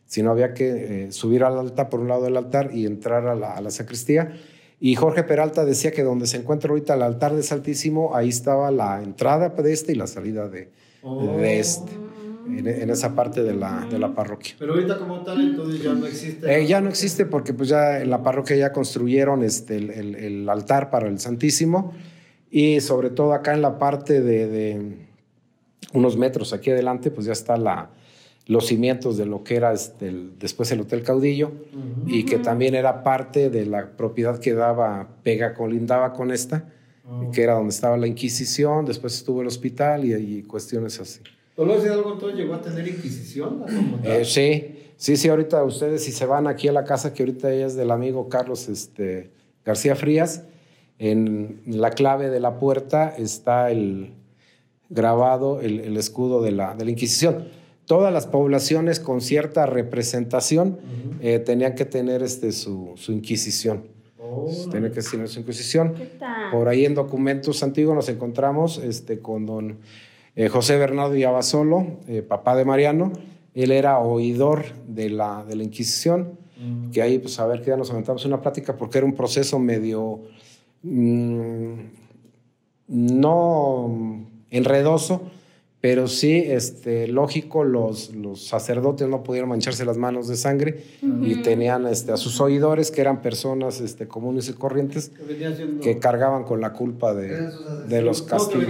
[0.05, 3.35] sino había que eh, subir al altar por un lado del altar y entrar a
[3.35, 4.37] la, a la sacristía.
[4.79, 8.69] Y Jorge Peralta decía que donde se encuentra ahorita el altar del Santísimo, ahí estaba
[8.71, 10.69] la entrada de este y la salida de,
[11.37, 11.91] de este,
[12.51, 14.55] en, en esa parte de la, de la parroquia.
[14.59, 16.59] Pero ahorita como tal, entonces ya no existe...
[16.61, 20.15] Eh, ya no existe porque pues ya en la parroquia ya construyeron este, el, el-
[20.15, 21.93] el altar para el Santísimo
[22.49, 24.97] y sobre todo acá en la parte de, de
[25.93, 27.89] unos metros aquí adelante pues ya está la,
[28.45, 31.51] los cimientos de lo que era este, el- después el Hotel Caudillo
[32.05, 36.69] y que también era parte de la propiedad que daba, pega, colindaba con esta,
[37.33, 41.19] que era donde estaba la Inquisición, después estuvo el hospital y, y cuestiones así.
[41.57, 43.65] ¿Dolores Hidalgo entonces llegó a tener inquisición?
[44.03, 47.51] Eh, sí, sí, sí, ahorita ustedes si se van aquí a la casa que ahorita
[47.51, 49.31] ella es del amigo Carlos este,
[49.65, 50.43] García Frías,
[50.99, 54.13] en la clave de la puerta está el
[54.89, 57.47] grabado el, el escudo de la, de la Inquisición.
[57.85, 60.77] Todas las poblaciones con cierta representación
[61.21, 63.85] eh, tenían que tener este, su, su Inquisición.
[64.69, 65.93] Tenían que tener su Inquisición.
[65.95, 66.51] ¿Qué tal?
[66.51, 69.77] Por ahí en documentos antiguos nos encontramos este, con don
[70.37, 73.11] eh, José Bernardo Yabasolo, eh, papá de Mariano.
[73.55, 76.37] Él era oidor de la, de la Inquisición,
[76.93, 79.57] que ahí, pues a ver, que ya nos aventamos una plática, porque era un proceso
[79.57, 80.21] medio
[80.83, 81.73] mm,
[82.87, 85.23] no enredoso,
[85.79, 90.83] pero sí este, lógico, los, los sacerdotes no pudieron mancharse las manos de sangre
[91.21, 95.55] y tenían este, a sus oidores, que eran personas este, comunes y corrientes, Que venía
[95.55, 97.49] siendo- que cargaban con la culpa de,
[97.87, 98.67] de los No, que castigos.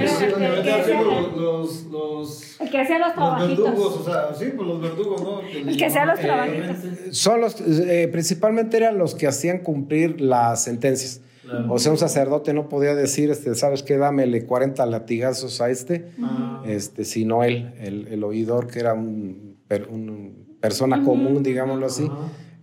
[1.05, 3.57] los, los, los, El que hacía los los trabajitos.
[3.65, 5.41] verdugos, o sea, sí, pues los verdugos, ¿no?
[5.41, 6.77] Que le El que hacía los trabajitos.
[6.83, 11.21] eh, Son los, eh, principalmente eran los que hacían cumplir las sentencias.
[11.49, 11.65] Claro.
[11.73, 13.97] O sea, un sacerdote no podía decir, este, ¿sabes qué?
[13.97, 16.61] Dámele 40 latigazos a este, Ah.
[16.65, 22.09] este sino él, el, el oidor, que era un, per- un persona común, digámoslo así,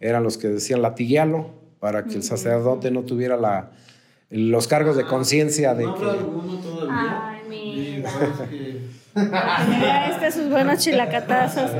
[0.01, 3.70] eran los que decían latiguealo para que el sacerdote no tuviera la,
[4.30, 6.18] los cargos de conciencia de ¿No habrá que...
[6.18, 7.28] alguno todavía?
[7.30, 8.11] Ay, mira.
[9.14, 11.70] Mira este sus buenos chilacatazos.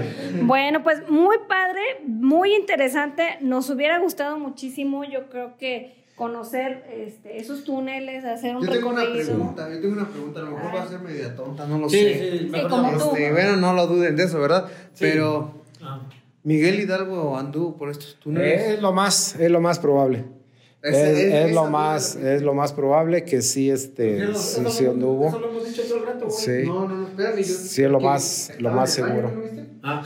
[0.43, 3.25] Bueno, pues muy padre, muy interesante.
[3.41, 8.91] Nos hubiera gustado muchísimo, yo creo que conocer este, esos túneles, hacer un Yo tengo
[8.91, 11.79] una pregunta, yo tengo una pregunta, a lo mejor va a ser media tonta, no
[11.79, 12.39] lo Sí, sé.
[12.41, 13.11] sí, mejor como tú.
[13.17, 14.69] Este, bueno, no lo duden de eso, ¿verdad?
[14.99, 16.01] Pero Ah.
[16.45, 18.63] Miguel Hidalgo anduvo por estos túneles.
[18.75, 20.25] Es lo más, es lo más probable.
[20.85, 24.71] Es, es- es lo más, es lo más probable que sí, este, Eso- sí, eso
[24.71, 25.29] sí lo- anduvo.
[25.29, 26.37] Eso lo hemos dicho todo el rato, güey.
[26.39, 26.67] Sí.
[26.69, 27.37] No, no, no, espérame.
[27.39, 29.31] Yo, Sí, es lo más- lo más seguro.
[29.35, 29.65] ¿no?
[29.83, 30.03] Ah.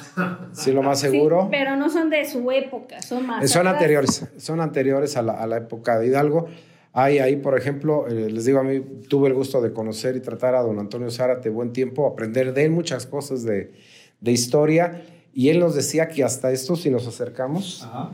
[0.53, 1.49] Sí, lo más Sí, seguro.
[1.51, 3.45] pero no son de su época, son más.
[3.45, 3.75] Eh, son atrás.
[3.75, 6.47] anteriores, son anteriores a la, a la época de Hidalgo.
[6.93, 10.21] Hay ahí, por ejemplo, eh, les digo, a mí tuve el gusto de conocer y
[10.21, 13.73] tratar a don Antonio Zárate buen tiempo, aprender de él muchas cosas de,
[14.21, 15.03] de historia.
[15.35, 18.11] Y él nos decía que hasta esto, si nos acercamos, Ajá.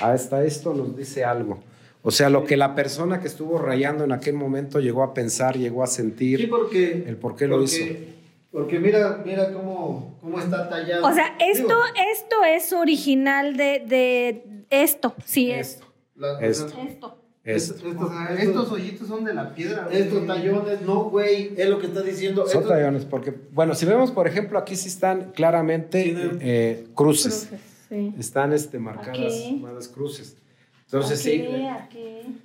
[0.00, 1.60] Hasta esto nos dice algo.
[2.02, 5.56] O sea, lo que la persona que estuvo rayando en aquel momento llegó a pensar,
[5.58, 6.38] llegó a sentir.
[6.40, 7.04] Sí, porque.
[7.06, 8.16] el por qué lo porque- hizo.
[8.52, 11.06] Porque mira, mira cómo, cómo está tallado.
[11.06, 11.80] O sea, esto, Digo,
[12.12, 15.72] esto es original de, de esto, sí es.
[15.74, 16.66] Esto, La- Esto.
[16.66, 17.18] Esto.
[17.44, 17.74] esto.
[17.74, 19.84] estos, O sea, estos- estos hoyitos son de la piedra.
[19.84, 20.00] güey.
[20.00, 22.46] estos tallones, no, güey, es lo que está diciendo.
[22.46, 27.48] Son Estos- tallones, porque, bueno, si vemos, por ejemplo, aquí sí están claramente eh, cruces.
[27.50, 28.14] Cruces, sí.
[28.18, 30.36] Están este, marcadas, marcadas cruces.
[30.84, 32.40] Entonces, sí, aquí.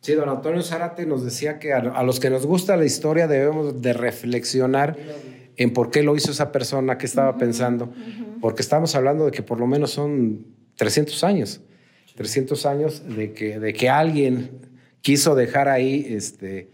[0.00, 3.26] sí, don Antonio Zárate nos decía que a, a los que nos gusta la historia
[3.26, 4.96] debemos de reflexionar
[5.58, 7.92] en por qué lo hizo esa persona, qué estaba pensando,
[8.40, 10.46] porque estamos hablando de que por lo menos son
[10.76, 11.60] 300 años,
[12.14, 14.50] 300 años de que, de que alguien
[15.02, 16.70] quiso dejar ahí este,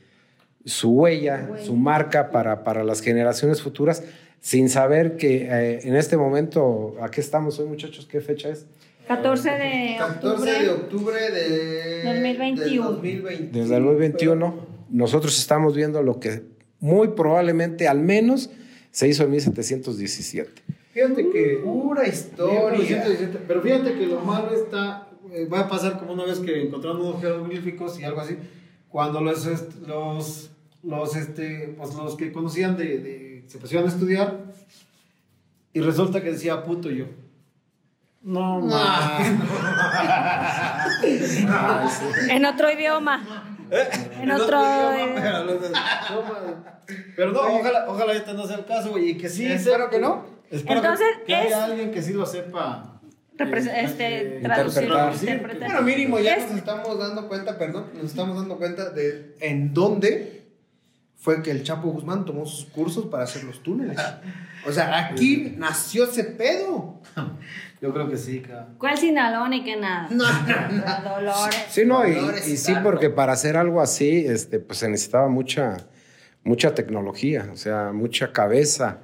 [0.66, 4.04] su huella, su marca para, para las generaciones futuras,
[4.44, 8.06] sin saber que eh, en este momento, ¿a qué estamos hoy muchachos?
[8.06, 8.66] ¿Qué fecha es?
[9.08, 10.70] 14 de 14 de octubre.
[10.70, 12.60] octubre de 2021.
[12.60, 12.76] del
[13.22, 13.52] 2021.
[13.52, 14.54] Desde el 2021,
[14.90, 16.42] nosotros estamos viendo lo que
[16.78, 18.50] muy probablemente, al menos,
[18.90, 20.50] se hizo en 1717.
[20.92, 23.02] Fíjate que pura historia.
[23.48, 27.00] Pero fíjate que lo malo está, eh, va a pasar como una vez que encontraron
[27.00, 28.36] unos jeroglíficos y algo así,
[28.90, 29.46] cuando los,
[29.88, 30.50] los,
[30.82, 34.38] los, este, pues los que conocían de, de- se pusieron a estudiar
[35.72, 37.06] y resulta que decía puto yo.
[38.22, 39.42] No, man.
[42.30, 43.22] En otro idioma.
[44.20, 44.58] En otro.
[44.60, 46.64] idioma, pero, no.
[47.16, 49.46] Pero no, ojalá, ojalá este no sea el caso, güey, y que sí.
[49.46, 50.24] Espero que no.
[50.50, 52.90] Espero Entonces, que, que es- haya alguien que sí lo sepa.
[53.36, 55.14] Repres- eh, este, eh, traducir, interpretar.
[55.28, 55.68] interpretar.
[55.70, 59.74] Bueno, mínimo ya Es- nos estamos dando cuenta, perdón, nos estamos dando cuenta de en
[59.74, 60.43] dónde
[61.24, 63.98] fue que el Chapo Guzmán tomó sus cursos para hacer los túneles.
[64.68, 67.00] O sea, aquí nació ese pedo.
[67.80, 68.74] Yo creo que sí, cabrón.
[68.76, 70.06] ¿Cuál Sinaloa ni que nada?
[70.10, 70.22] No,
[71.02, 71.64] Dolores.
[71.70, 75.28] Sí, no, y, Dolores y sí, porque para hacer algo así, este, pues se necesitaba
[75.28, 75.78] mucha,
[76.42, 78.98] mucha tecnología, o sea, mucha cabeza.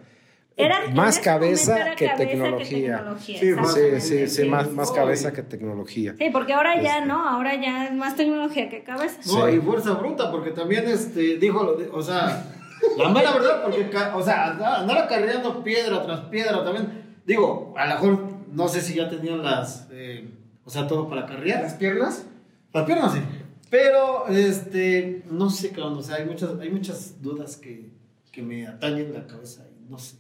[0.61, 3.15] Era- más cabeza, era que, cabeza que tecnología.
[3.19, 6.15] Sí, sí, sí, sí, más, más cabeza que tecnología.
[6.19, 7.07] Sí, porque ahora ya Este.
[7.09, 9.19] no, ahora ya es más tecnología que cabeza.
[9.27, 9.57] No, Sí.
[9.57, 12.47] y fuerza bruta, porque también este, dijo, lo de- o sea,
[12.99, 17.95] la mera verdad, porque, o sea, andar, acarreando piedra tras piedra también, digo, a lo
[17.95, 20.29] mejor, no sé si ya tenían las, eh,
[20.65, 21.63] o sea, todo para acarrear.
[21.63, 22.27] ¿Las piernas?
[22.73, 23.21] Las piernas sí.
[23.69, 27.91] Pero, este, no sé, cabrón, o sea, hay muchas, hay muchas dudas que,
[28.33, 30.17] que me atañen la cabeza y no sé.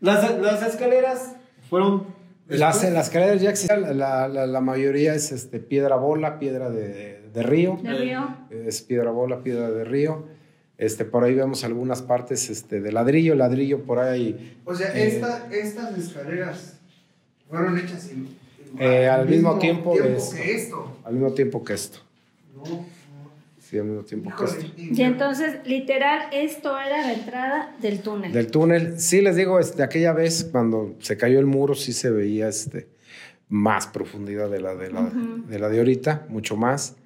[0.00, 1.32] Las, las escaleras
[1.68, 2.04] fueron...
[2.48, 7.28] Las, las escaleras ya existen, la, la, la mayoría es este, piedra bola, piedra de,
[7.32, 7.78] de río.
[7.80, 8.36] De río.
[8.50, 10.24] Es piedra bola, piedra de río.
[10.76, 14.58] Este, por ahí vemos algunas partes este, de ladrillo, ladrillo por ahí.
[14.64, 16.80] O sea, Eh, esta- estas escaleras
[17.48, 18.26] fueron hechas en,
[18.78, 20.34] en- Eh, al mismo tiempo de esto.
[20.36, 20.96] que esto.
[21.04, 21.98] Al mismo tiempo que esto.
[22.56, 22.84] No,
[23.70, 24.66] Sí, al mismo tiempo que esto.
[24.76, 28.32] Y entonces, literal, esto era la entrada del túnel.
[28.32, 32.10] Del túnel, sí les digo, este, aquella vez cuando se cayó el muro sí se
[32.10, 32.88] veía este,
[33.48, 35.12] más profundidad de la de, la,
[35.46, 36.96] de la de ahorita, mucho más.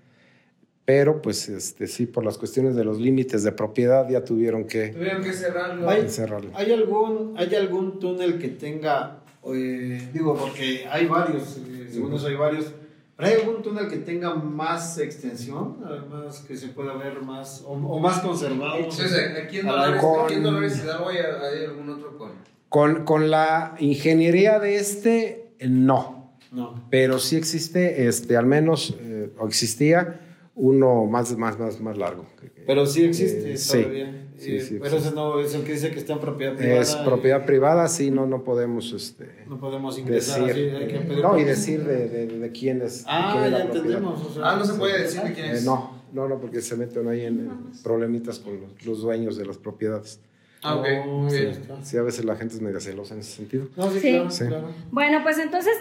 [0.86, 4.88] Pero pues este, sí, por las cuestiones de los límites de propiedad ya tuvieron que
[4.88, 5.90] Tuvieron que cerrarlo.
[5.90, 6.50] ¿Hay, cerrarlo.
[6.54, 12.26] ¿hay algún, ¿Hay algún túnel que tenga, eh, digo, porque hay varios, eh, según eso
[12.26, 12.72] hay varios,
[13.16, 17.72] pero hay algún túnel que tenga más extensión, además que se pueda ver más, o,
[17.72, 18.90] o más conservado?
[18.90, 22.16] Sea, aquí en A la- Dolores, con- aquí en Dolores Hidalgo hay, hay algún otro
[22.18, 22.30] con.
[22.68, 26.32] Con, con la ingeniería de este, eh, no.
[26.50, 26.74] No.
[26.90, 30.20] Pero sí existe, este, al menos, eh, o existía
[30.56, 32.26] uno más, más, más, más largo.
[32.66, 34.20] Pero sí existe Eh, todavía.
[34.36, 35.08] Sí, Eh, sí pero existe.
[35.08, 36.80] ese no es el que dice que está en propiedad privada.
[36.80, 40.70] Es y propiedad privada, sí, no, no podemos este, No podemos ingresar decir.
[40.74, 43.04] así, hay que pedir no, y decir de, de, de quién es.
[43.04, 43.86] de Ah, quién es la ya propiedad.
[43.98, 44.26] entendemos.
[44.26, 45.64] o sea, Ah, no se puede decir de quién Eh, es.
[45.64, 47.50] no, no, no, porque se meten ahí en, en
[47.82, 50.20] problemitas con los, los dueños de las propiedades.
[50.62, 51.50] Ah, ok, No, muy sí bien.
[51.50, 51.84] está.
[51.84, 53.66] Sí, a veces la gente es mega celosa en ese sentido.
[53.76, 54.10] No, sí, Sí.
[54.12, 54.46] claro, Sí.
[54.46, 54.68] claro.
[54.90, 55.74] Bueno, pues entonces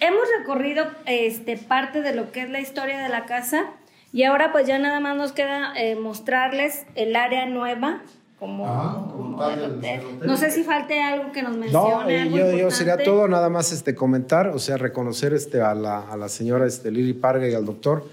[0.00, 3.72] hemos recorrido este, parte de lo que es la historia de la casa
[4.16, 8.02] y ahora pues ya nada más nos queda eh, mostrarles el área nueva.
[8.38, 10.00] Como, Ajá, como tal hotel.
[10.04, 10.26] hotel.
[10.26, 12.14] No sé si falte algo que nos No, mencione.
[12.14, 15.74] eh, algo yo, yo sería todo, nada más este, comentar, o sea, reconocer este, a,
[15.74, 18.04] la, a la señora este, Lili Parga y al doctor,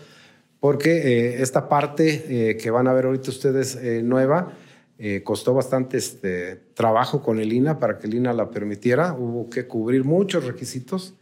[0.62, 4.54] porque eh, esta parte eh, que van a ver ahorita ustedes eh, nueva,
[4.98, 9.50] eh, costó bastante este, trabajo con el INA para que el INA la permitiera, hubo
[9.50, 11.16] que cubrir muchos requisitos,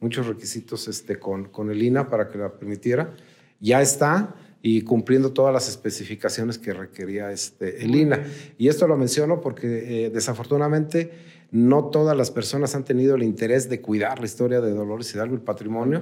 [0.00, 3.10] muchos requisitos este, con, con el INA para que la permitiera,
[3.60, 8.24] ya está y cumpliendo todas las especificaciones que requería este, el INA.
[8.58, 11.12] Y esto lo menciono porque eh, desafortunadamente
[11.52, 15.36] no todas las personas han tenido el interés de cuidar la historia de Dolores Hidalgo,
[15.36, 16.00] el patrimonio,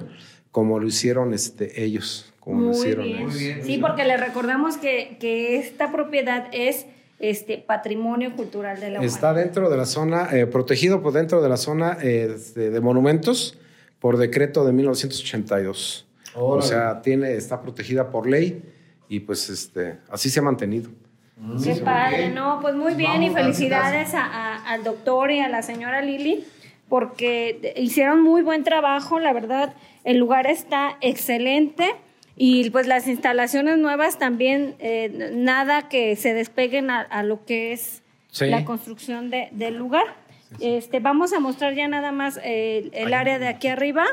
[0.51, 3.17] como lo hicieron este, ellos, como lo hicieron bien.
[3.19, 3.33] ellos.
[3.33, 3.63] Muy bien.
[3.63, 6.87] Sí, porque les recordamos que, que esta propiedad es
[7.19, 9.43] este patrimonio cultural de la Está humanidad.
[9.45, 13.57] dentro de la zona, eh, protegido por dentro de la zona eh, de, de monumentos
[13.99, 16.04] por decreto de 1982.
[16.35, 18.61] O sea, tiene, está protegida por ley
[19.07, 20.89] y pues este, así se ha mantenido.
[21.63, 25.49] Qué padre, no, pues muy bien y Vamos, felicidades a- a- al doctor y a
[25.49, 26.45] la señora Lili
[26.87, 29.73] porque hicieron muy buen trabajo, la verdad,
[30.03, 31.89] el lugar está excelente
[32.37, 37.73] y pues las instalaciones nuevas también, eh, nada que se despeguen a, a lo que
[37.73, 38.45] es Sí.
[38.47, 40.05] la construcción de- del lugar.
[40.59, 44.05] Este, vamos a mostrar ya nada más eh, el área de aquí arriba.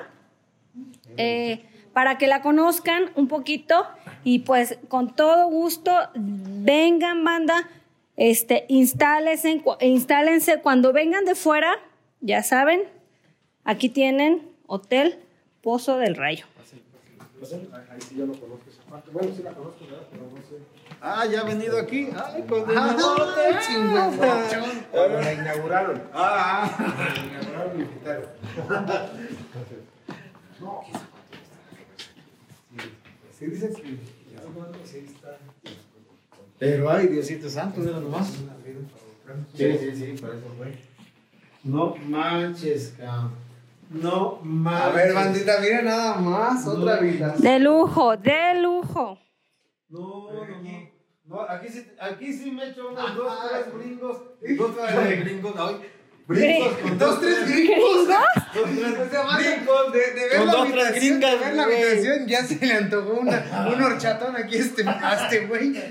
[1.16, 3.86] Eh, para que la conozcan un poquito
[4.24, 7.68] y pues con todo gusto vengan banda,
[8.16, 10.60] este, instálense, instálense.
[10.60, 11.74] Cuando vengan de fuera,
[12.20, 12.82] ya saben,
[13.64, 15.18] aquí tienen Hotel
[15.62, 16.46] Pozo del Rayo.
[21.00, 22.08] Ah, ya ha venido aquí.
[22.14, 22.92] Ay, con La
[25.32, 26.02] inauguraron.
[36.58, 38.28] Pero ay, Diosito Santo, mira nomás.
[39.54, 40.74] Sí, sí, sí, por eso fue.
[41.64, 43.32] No manches, cabrón.
[43.90, 44.82] No manches.
[44.82, 47.42] A ver, bandita, mira nada más, otra habitación.
[47.42, 49.18] De lujo, de lujo.
[49.88, 50.92] No, no, no.
[51.24, 54.16] No, aquí sí, aquí sí me echo unos dos, tres gringos.
[54.58, 55.54] Dos, tres gringos.
[55.56, 55.76] Ay,
[56.82, 58.08] con Dos, tres gringos.
[58.54, 59.92] Dos, tres O sea, banda, brincos.
[59.92, 62.72] de, de ver Con la dos, tres gringas, de ver la habitación, ya se le
[62.72, 65.72] antojó una, un horchatón aquí a este, a este güey.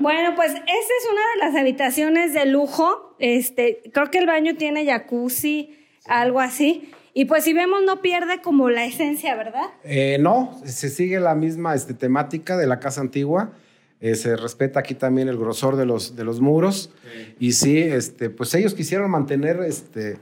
[0.00, 3.14] Bueno, pues esta es una de las habitaciones de lujo.
[3.20, 6.90] Este, creo que el baño tiene jacuzzi, algo así.
[7.14, 9.66] Y pues si vemos no pierde como la esencia, ¿verdad?
[9.84, 13.52] Eh, no, se sigue la misma este, temática de la casa antigua.
[14.00, 16.90] Eh, se respeta aquí también el grosor de los, de los muros.
[17.40, 20.18] Y sí, este, pues ellos quisieron mantener este,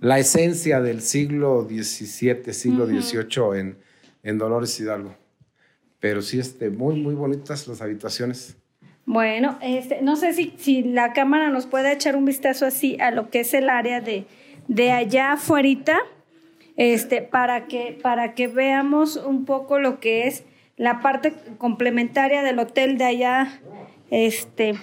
[0.00, 3.78] la esencia del siglo XVII, siglo XVIII en,
[4.22, 5.14] en Dolores Hidalgo.
[6.00, 8.56] Pero sí, este, muy, muy bonitas las habitaciones.
[9.04, 13.10] Bueno, este, no sé si, si la cámara nos puede echar un vistazo así a
[13.10, 14.26] lo que es el área de,
[14.68, 15.98] de allá afuera,
[16.76, 20.44] este, para que, para que veamos un poco lo que es
[20.78, 23.60] la parte complementaria del hotel de allá,
[24.10, 24.74] este.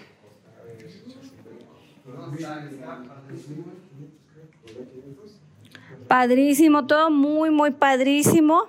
[6.08, 8.68] Padrísimo, todo muy, muy padrísimo.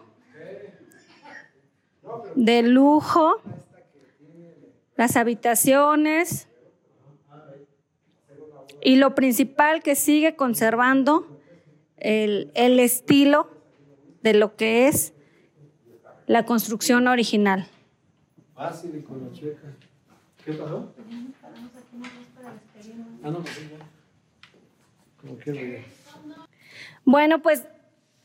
[2.36, 3.42] De lujo
[4.96, 6.48] las habitaciones
[8.80, 11.26] y lo principal que sigue conservando
[11.96, 13.50] el, el estilo
[14.22, 15.12] de lo que es
[16.26, 17.66] la construcción original.
[18.54, 19.68] Fácil y con la chueca.
[20.44, 20.92] ¿Qué pasó?
[23.22, 23.60] Ah, no, pues.
[25.20, 25.82] Como ya.
[27.04, 27.64] Bueno, pues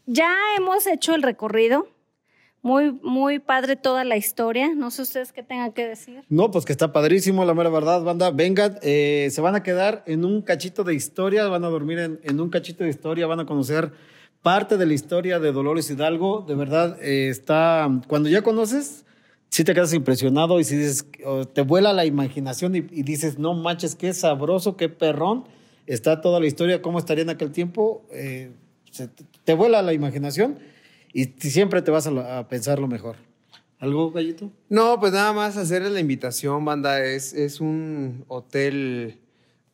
[0.06, 1.88] ya hemos hecho el recorrido.
[2.64, 4.76] Muy, muy padre toda la historia.
[4.76, 6.24] No sé ustedes qué tengan que decir.
[6.30, 8.30] No, pues que está padrísimo, la mera verdad, banda.
[8.30, 12.20] Vengan, eh, se van a quedar en un cachito de historia, van a dormir en,
[12.24, 13.92] en un cachito de historia, van a conocer
[14.42, 16.44] parte de la historia de Dolores Hidalgo.
[16.48, 17.90] De verdad, eh, está.
[18.08, 19.06] Cuando ya conoces,
[19.50, 20.80] sí te quedas impresionado y si
[21.54, 25.46] te vuela la imaginación y, dices, no manches, qué sabroso, qué perrón.
[25.88, 28.06] Está toda la historia, cómo estaría en aquel tiempo.
[28.12, 28.52] eh,
[29.46, 30.60] te, vuela la imaginación
[31.14, 33.16] y siempre te vas a, lo- a pensar lo mejor.
[33.80, 34.52] ¿Algo, Gallito?
[34.70, 37.04] No, pues nada más hacerles la invitación, banda.
[37.04, 39.20] Es, es un hotel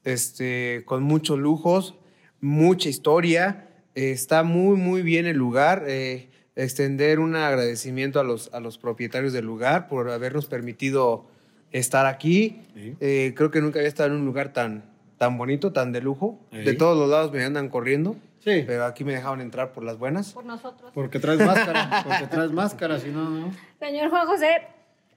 [0.05, 1.95] este, con muchos lujos,
[2.39, 3.67] mucha historia.
[3.97, 5.83] Eh, está muy, muy bien el lugar.
[5.87, 11.27] eh, extender un agradecimiento a los, a los propietarios del lugar por habernos permitido
[11.71, 12.61] estar aquí.
[12.99, 14.83] Eh, creo que nunca había estado en un lugar tan,
[15.17, 16.39] tan bonito, tan de lujo.
[16.51, 16.57] Sí.
[16.59, 18.15] De todos los lados me andan corriendo.
[18.39, 18.63] Sí.
[18.65, 20.33] Pero aquí me dejaron entrar por las buenas.
[20.33, 20.91] Por nosotros.
[20.95, 23.51] Porque traes máscara, porque traes máscara, si no, no.
[23.79, 24.61] Señor Juan José,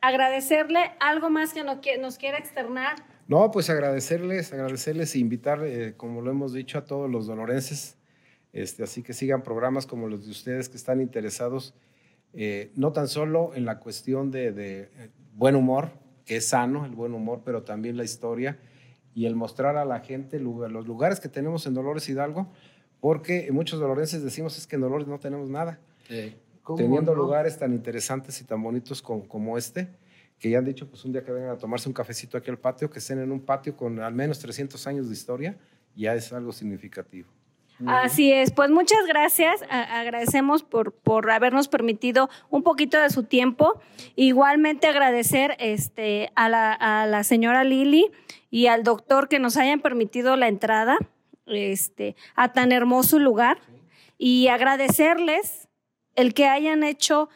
[0.03, 1.65] agradecerle algo más que
[1.99, 2.97] nos quiera externar.
[3.29, 7.97] No, pues agradecerles, agradecerles e invitar, eh, como lo hemos dicho, a todos los dolorenses.
[8.53, 11.75] Este, así que sigan programas como los de ustedes que están interesados,
[12.33, 15.91] eh, no tan solo en la cuestión de, de, eh, buen humor,
[16.25, 18.59] que es sano el buen humor, pero también la historia
[19.15, 22.49] y el mostrar a la gente lugar- los lugares que tenemos en Dolores Hidalgo,
[23.01, 25.81] porque muchos dolorenses decimos es que en Dolores no tenemos nada
[26.63, 27.23] ¿Cómo teniendo no?
[27.23, 29.89] lugares tan interesantes y tan bonitos como, como este,
[30.39, 32.59] que ya han dicho, pues un día que vengan a tomarse un cafecito aquí al
[32.59, 35.57] patio, que estén en un patio con al menos 300 años de historia,
[35.97, 37.29] ya es algo significativo.
[37.87, 43.81] Así es, pues muchas gracias, agradecemos por, por habernos permitido un poquito de su tiempo.
[44.17, 48.11] Igualmente agradecer este, a, la, a la señora Lili
[48.51, 50.99] y al doctor que nos hayan permitido la entrada
[51.47, 53.59] este, a tan hermoso lugar
[54.19, 55.69] y agradecerles
[56.15, 57.29] el que hayan hecho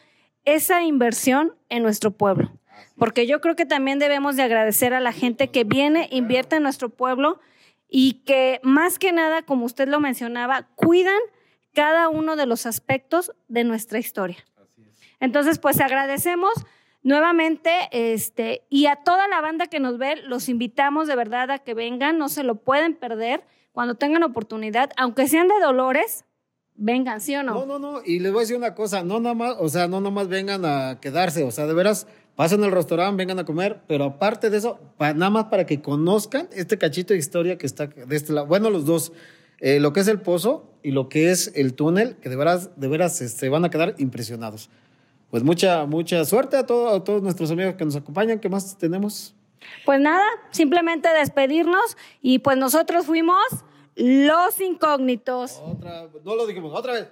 [0.43, 2.51] esa inversión en nuestro pueblo.
[2.97, 6.63] Porque yo creo que también debemos de agradecer a la gente que viene, invierte en
[6.63, 7.39] nuestro pueblo
[7.87, 11.19] y que más que nada, como usted lo mencionaba, cuidan
[11.73, 14.37] cada uno de los aspectos de nuestra historia.
[15.19, 16.53] Entonces, pues agradecemos
[17.03, 21.59] nuevamente este, y a toda la banda que nos ve, los invitamos de verdad a
[21.59, 26.25] que vengan, no se lo pueden perder cuando tengan oportunidad, aunque sean de Dolores,
[26.73, 27.53] vengan, ¿sí o no?
[27.53, 28.01] No, no, no.
[28.05, 30.27] Y les voy a decir una cosa, no nada más, o sea, no nada más
[30.27, 34.49] vengan a quedarse, o sea, de veras, pasen al restaurante, vengan a comer, pero aparte
[34.49, 38.33] de eso, nada más para que conozcan este cachito de historia que está de este
[38.33, 38.47] lado.
[38.47, 39.11] Bueno, los dos,
[39.59, 42.71] eh, lo que es el pozo y lo que es el túnel, que de veras,
[42.79, 44.69] de veras, se van a quedar impresionados.
[45.31, 48.39] Pues mucha, mucha suerte a, todo- a todos nuestros amigos que nos acompañan.
[48.39, 49.33] ¿Qué más tenemos?
[49.83, 53.39] Pues nada, simplemente despedirnos y pues nosotros fuimos
[53.95, 55.59] los incógnitos.
[55.63, 57.07] Otra, no lo dijimos, otra vez.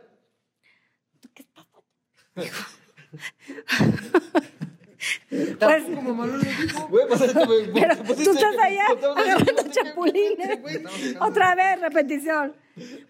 [5.29, 5.83] Pues,
[7.09, 8.85] pues, este, güey, pero tú estás allá
[9.15, 10.59] agarrando chapulines.
[11.19, 12.55] Otra vez, repetición.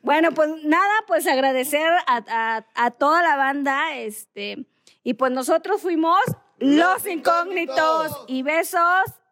[0.01, 4.65] Bueno, pues nada, pues agradecer a, a- a toda la banda, este,
[5.03, 6.19] y pues nosotros fuimos
[6.59, 8.81] los incógnitos y besos,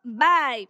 [0.03, 0.67] bye.